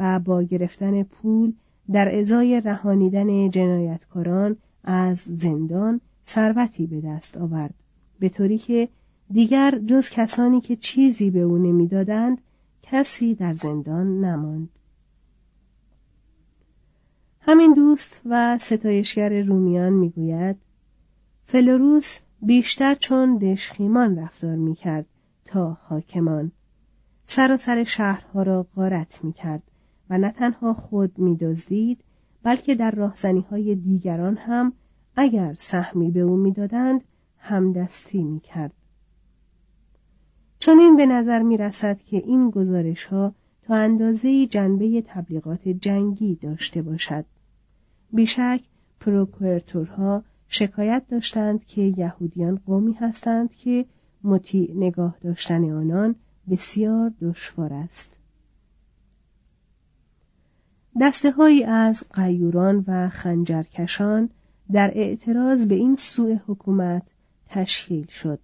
و 0.00 0.18
با 0.18 0.42
گرفتن 0.42 1.02
پول 1.02 1.52
در 1.92 2.18
ازای 2.18 2.60
رهانیدن 2.60 3.50
جنایتکاران 3.50 4.56
از 4.84 5.18
زندان 5.18 6.00
ثروتی 6.26 6.86
به 6.86 7.00
دست 7.00 7.36
آورد. 7.36 7.74
به 8.18 8.28
طوری 8.28 8.58
که 8.58 8.88
دیگر 9.32 9.80
جز 9.86 10.10
کسانی 10.10 10.60
که 10.60 10.76
چیزی 10.76 11.30
به 11.30 11.40
او 11.40 11.58
نمی‌دادند 11.58 12.38
کسی 12.82 13.34
در 13.34 13.54
زندان 13.54 14.24
نماند. 14.24 14.68
همین 17.40 17.74
دوست 17.74 18.20
و 18.24 18.58
ستایشگر 18.58 19.42
رومیان 19.42 19.92
می‌گوید 19.92 20.56
فلوروس 21.50 22.18
بیشتر 22.42 22.94
چون 22.94 23.36
دشخیمان 23.36 24.18
رفتار 24.18 24.56
می‌کرد 24.56 25.06
تا 25.44 25.78
حاکمان. 25.82 26.52
سراسر 27.24 27.84
شهرها 27.84 28.42
را 28.42 28.66
غارت 28.76 29.24
می‌کرد 29.24 29.62
و 30.10 30.18
نه 30.18 30.30
تنها 30.30 30.74
خود 30.74 31.18
میدزدید 31.18 32.00
بلکه 32.42 32.74
در 32.74 32.90
راهزنی 32.90 33.40
های 33.50 33.74
دیگران 33.74 34.36
هم 34.36 34.72
اگر 35.16 35.54
سهمی 35.58 36.10
به 36.10 36.20
او 36.20 36.36
می‌دادند 36.36 37.04
همدستی 37.38 38.22
می‌کرد. 38.22 38.72
چون 40.58 40.78
این 40.78 40.96
به 40.96 41.06
نظر 41.06 41.42
می 41.42 41.56
رسد 41.56 41.98
که 41.98 42.16
این 42.16 42.50
گزارش 42.50 43.04
ها 43.04 43.34
تا 43.62 43.74
اندازه 43.74 44.46
جنبه 44.46 45.02
تبلیغات 45.06 45.68
جنگی 45.68 46.34
داشته 46.34 46.82
باشد. 46.82 47.24
بیشک 48.12 48.60
پروکورتورها 49.00 50.24
شکایت 50.48 51.02
داشتند 51.10 51.64
که 51.64 51.82
یهودیان 51.96 52.60
قومی 52.66 52.92
هستند 52.92 53.54
که 53.54 53.84
مطیع 54.24 54.72
نگاه 54.74 55.16
داشتن 55.20 55.70
آنان 55.70 56.14
بسیار 56.50 57.12
دشوار 57.20 57.72
است 57.72 58.10
دسته 61.00 61.30
هایی 61.30 61.64
از 61.64 62.04
قیوران 62.14 62.84
و 62.86 63.08
خنجرکشان 63.08 64.30
در 64.72 64.90
اعتراض 64.94 65.66
به 65.66 65.74
این 65.74 65.96
سوء 65.96 66.36
حکومت 66.46 67.02
تشکیل 67.48 68.06
شد 68.06 68.38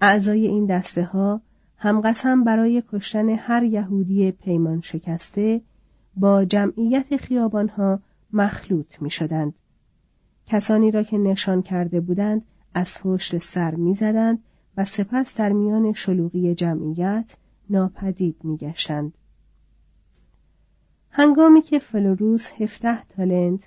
اعضای 0.00 0.46
این 0.46 0.66
دسته 0.66 1.04
ها 1.04 1.40
همقسم 1.78 2.44
برای 2.44 2.82
کشتن 2.92 3.28
هر 3.28 3.62
یهودی 3.62 4.30
پیمان 4.30 4.80
شکسته 4.80 5.60
با 6.16 6.44
جمعیت 6.44 7.16
خیابان 7.16 7.68
ها 7.68 7.98
مخلوط 8.32 9.02
می 9.02 9.10
شدند. 9.10 9.54
کسانی 10.46 10.90
را 10.90 11.02
که 11.02 11.18
نشان 11.18 11.62
کرده 11.62 12.00
بودند 12.00 12.42
از 12.74 12.94
پشت 12.94 13.38
سر 13.38 13.74
می 13.74 13.94
زدند 13.94 14.38
و 14.76 14.84
سپس 14.84 15.36
در 15.36 15.52
میان 15.52 15.92
شلوغی 15.92 16.54
جمعیت 16.54 17.36
ناپدید 17.70 18.36
می 18.44 18.56
گشتند. 18.56 19.12
هنگامی 21.10 21.62
که 21.62 21.78
فلوروس 21.78 22.50
هفته 22.50 23.04
تالنت 23.04 23.60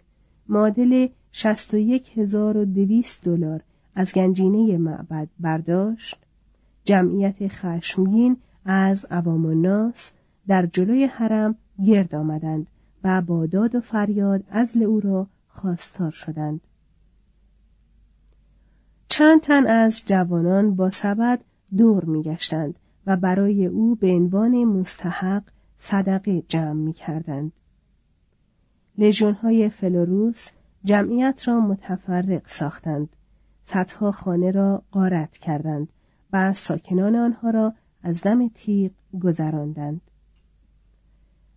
معادل 0.49 1.07
61200 1.31 3.23
دلار 3.23 3.61
از 3.95 4.13
گنجینه 4.13 4.77
معبد 4.77 5.27
برداشت 5.39 6.17
جمعیت 6.83 7.47
خشمگین 7.47 8.37
از 8.65 9.05
عوام 9.05 9.45
الناس 9.45 10.11
در 10.47 10.65
جلوی 10.65 11.05
حرم 11.05 11.55
گرد 11.85 12.15
آمدند 12.15 12.67
و 13.03 13.21
با 13.21 13.45
داد 13.45 13.75
و 13.75 13.79
فریاد 13.79 14.43
ازل 14.49 14.83
او 14.83 14.99
را 14.99 15.27
خواستار 15.55 16.11
شدند 16.11 16.61
چند 19.07 19.41
تن 19.41 19.67
از 19.67 20.03
جوانان 20.05 20.75
با 20.75 20.91
سبد 20.91 21.39
دور 21.77 22.05
میگشتند 22.05 22.75
و 23.05 23.17
برای 23.17 23.65
او 23.65 23.95
به 23.95 24.07
عنوان 24.11 24.63
مستحق 24.63 25.43
صدقه 25.77 26.41
جمع 26.41 26.73
می 26.73 26.93
کردند. 26.93 27.51
فلوروس 29.69 30.47
جمعیت 30.83 31.47
را 31.47 31.59
متفرق 31.59 32.47
ساختند. 32.47 33.09
صدها 33.65 34.11
خانه 34.11 34.51
را 34.51 34.83
غارت 34.91 35.37
کردند 35.37 35.87
و 36.33 36.53
ساکنان 36.53 37.15
آنها 37.15 37.49
را 37.49 37.73
از 38.03 38.21
دم 38.21 38.47
تیغ 38.47 38.91
گذراندند. 39.21 40.01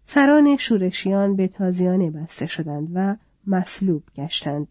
سران 0.04 0.56
شورشیان 0.56 1.36
به 1.36 1.48
تازیانه 1.48 2.10
بسته 2.10 2.46
شدند 2.46 2.88
و 2.94 3.16
مصلوب 3.48 4.02
گشتند. 4.16 4.68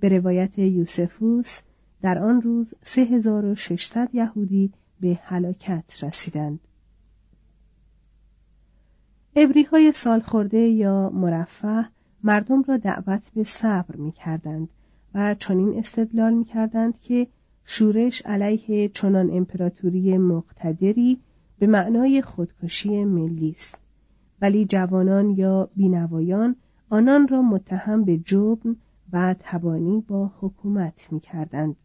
به 0.00 0.08
روایت 0.08 0.58
یوسفوس 0.58 1.58
در 2.02 2.18
آن 2.18 2.42
روز 2.42 2.74
3600 2.82 4.14
یهودی 4.14 4.72
به 5.00 5.18
هلاکت 5.22 6.04
رسیدند. 6.04 6.60
ابری 9.36 9.62
های 9.62 9.92
سالخورده 9.92 10.58
یا 10.58 11.10
مرفه 11.10 11.88
مردم 12.22 12.62
را 12.62 12.76
دعوت 12.76 13.22
به 13.34 13.44
صبر 13.44 13.96
می 13.96 14.12
کردند 14.12 14.68
و 15.14 15.34
چنین 15.34 15.78
استدلال 15.78 16.34
می 16.34 16.44
کردند 16.44 17.00
که 17.00 17.26
شورش 17.64 18.22
علیه 18.26 18.88
چنان 18.88 19.30
امپراتوری 19.30 20.18
مقتدری 20.18 21.20
به 21.58 21.66
معنای 21.66 22.22
خودکشی 22.22 23.04
ملی 23.04 23.50
است 23.50 23.74
ولی 24.40 24.64
جوانان 24.64 25.30
یا 25.30 25.70
بینوایان 25.76 26.56
آنان 26.92 27.28
را 27.28 27.42
متهم 27.42 28.04
به 28.04 28.18
جبن 28.18 28.76
و 29.12 29.34
تبانی 29.38 30.04
با 30.08 30.30
حکومت 30.40 31.12
می 31.12 31.20
کردند. 31.20 31.76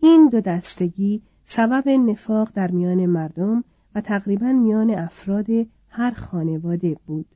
این 0.00 0.28
دو 0.28 0.40
دستگی 0.40 1.22
سبب 1.44 1.88
نفاق 1.88 2.50
در 2.54 2.70
میان 2.70 3.06
مردم 3.06 3.64
و 3.94 4.00
تقریبا 4.00 4.52
میان 4.52 4.90
افراد 4.90 5.46
هر 5.88 6.10
خانواده 6.10 6.96
بود. 7.06 7.26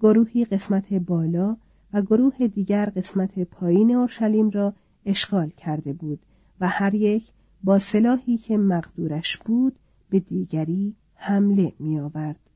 گروهی 0.00 0.44
قسمت 0.44 0.92
بالا 0.92 1.56
و 1.92 2.02
گروه 2.02 2.46
دیگر 2.46 2.92
قسمت 2.96 3.38
پایین 3.38 3.94
اورشلیم 3.94 4.50
را 4.50 4.74
اشغال 5.06 5.50
کرده 5.50 5.92
بود 5.92 6.18
و 6.60 6.68
هر 6.68 6.94
یک 6.94 7.32
با 7.64 7.78
سلاحی 7.78 8.36
که 8.36 8.56
مقدورش 8.56 9.36
بود 9.36 9.76
به 10.10 10.20
دیگری 10.20 10.94
حمله 11.14 11.72
می 11.78 12.00
آورد. 12.00 12.47